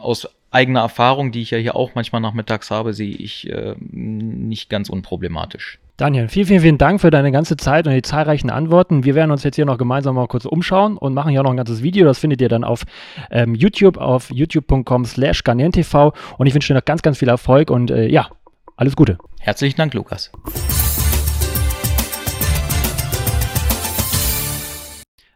aus 0.00 0.28
eigener 0.50 0.80
Erfahrung, 0.80 1.30
die 1.30 1.42
ich 1.42 1.52
ja 1.52 1.58
hier 1.58 1.76
auch 1.76 1.94
manchmal 1.94 2.20
nachmittags 2.20 2.72
habe, 2.72 2.94
sehe 2.94 3.14
ich 3.14 3.48
äh, 3.48 3.76
nicht 3.78 4.70
ganz 4.70 4.88
unproblematisch. 4.88 5.78
Daniel, 5.96 6.28
vielen, 6.28 6.46
vielen, 6.46 6.60
vielen 6.60 6.78
Dank 6.78 7.00
für 7.00 7.10
deine 7.10 7.32
ganze 7.32 7.56
Zeit 7.56 7.86
und 7.86 7.94
die 7.94 8.02
zahlreichen 8.02 8.50
Antworten. 8.50 9.04
Wir 9.04 9.14
werden 9.14 9.30
uns 9.30 9.44
jetzt 9.44 9.56
hier 9.56 9.64
noch 9.64 9.78
gemeinsam 9.78 10.14
mal 10.14 10.28
kurz 10.28 10.44
umschauen 10.44 10.98
und 10.98 11.14
machen 11.14 11.30
hier 11.30 11.42
noch 11.42 11.50
ein 11.50 11.56
ganzes 11.56 11.82
Video. 11.82 12.04
Das 12.04 12.18
findet 12.18 12.42
ihr 12.42 12.50
dann 12.50 12.64
auf 12.64 12.84
ähm, 13.30 13.54
YouTube, 13.54 13.96
auf 13.96 14.30
youtube.com 14.30 15.06
slash 15.06 15.42
TV. 15.42 16.12
Und 16.36 16.46
ich 16.46 16.54
wünsche 16.54 16.74
dir 16.74 16.78
noch 16.78 16.84
ganz, 16.84 17.00
ganz 17.00 17.18
viel 17.18 17.28
Erfolg 17.28 17.70
und 17.70 17.90
äh, 17.90 18.08
ja, 18.08 18.28
alles 18.76 18.94
Gute. 18.94 19.16
Herzlichen 19.40 19.78
Dank, 19.78 19.94
Lukas. 19.94 20.30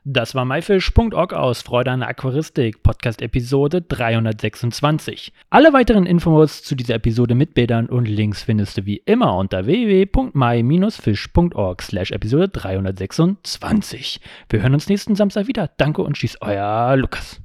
Das 0.05 0.35
war 0.35 0.45
myfish.org 0.45 1.33
aus 1.35 1.63
Freude 1.63 1.91
an 1.91 2.01
der 2.01 2.09
Aquaristik, 2.09 2.83
Podcast 2.83 3.21
Episode 3.21 3.83
326. 3.83 5.33
Alle 5.51 5.73
weiteren 5.73 6.07
Infos 6.07 6.63
zu 6.63 6.75
dieser 6.75 6.95
Episode 6.95 7.35
mit 7.35 7.55
Bildern 7.55 7.87
und 7.87 8.07
Links 8.07 8.43
findest 8.43 8.79
du 8.79 8.87
wie 8.87 9.03
immer 9.05 9.37
unter 9.37 9.67
www.my-fish.org 9.67 11.83
slash 11.83 12.13
Episode 12.13 12.49
326. 12.49 14.21
Wir 14.49 14.63
hören 14.63 14.75
uns 14.75 14.89
nächsten 14.89 15.17
Samstag 15.17 15.49
wieder. 15.49 15.71
Danke 15.77 16.03
und 16.03 16.17
tschüss, 16.17 16.39
euer 16.41 16.97
Lukas. 16.97 17.41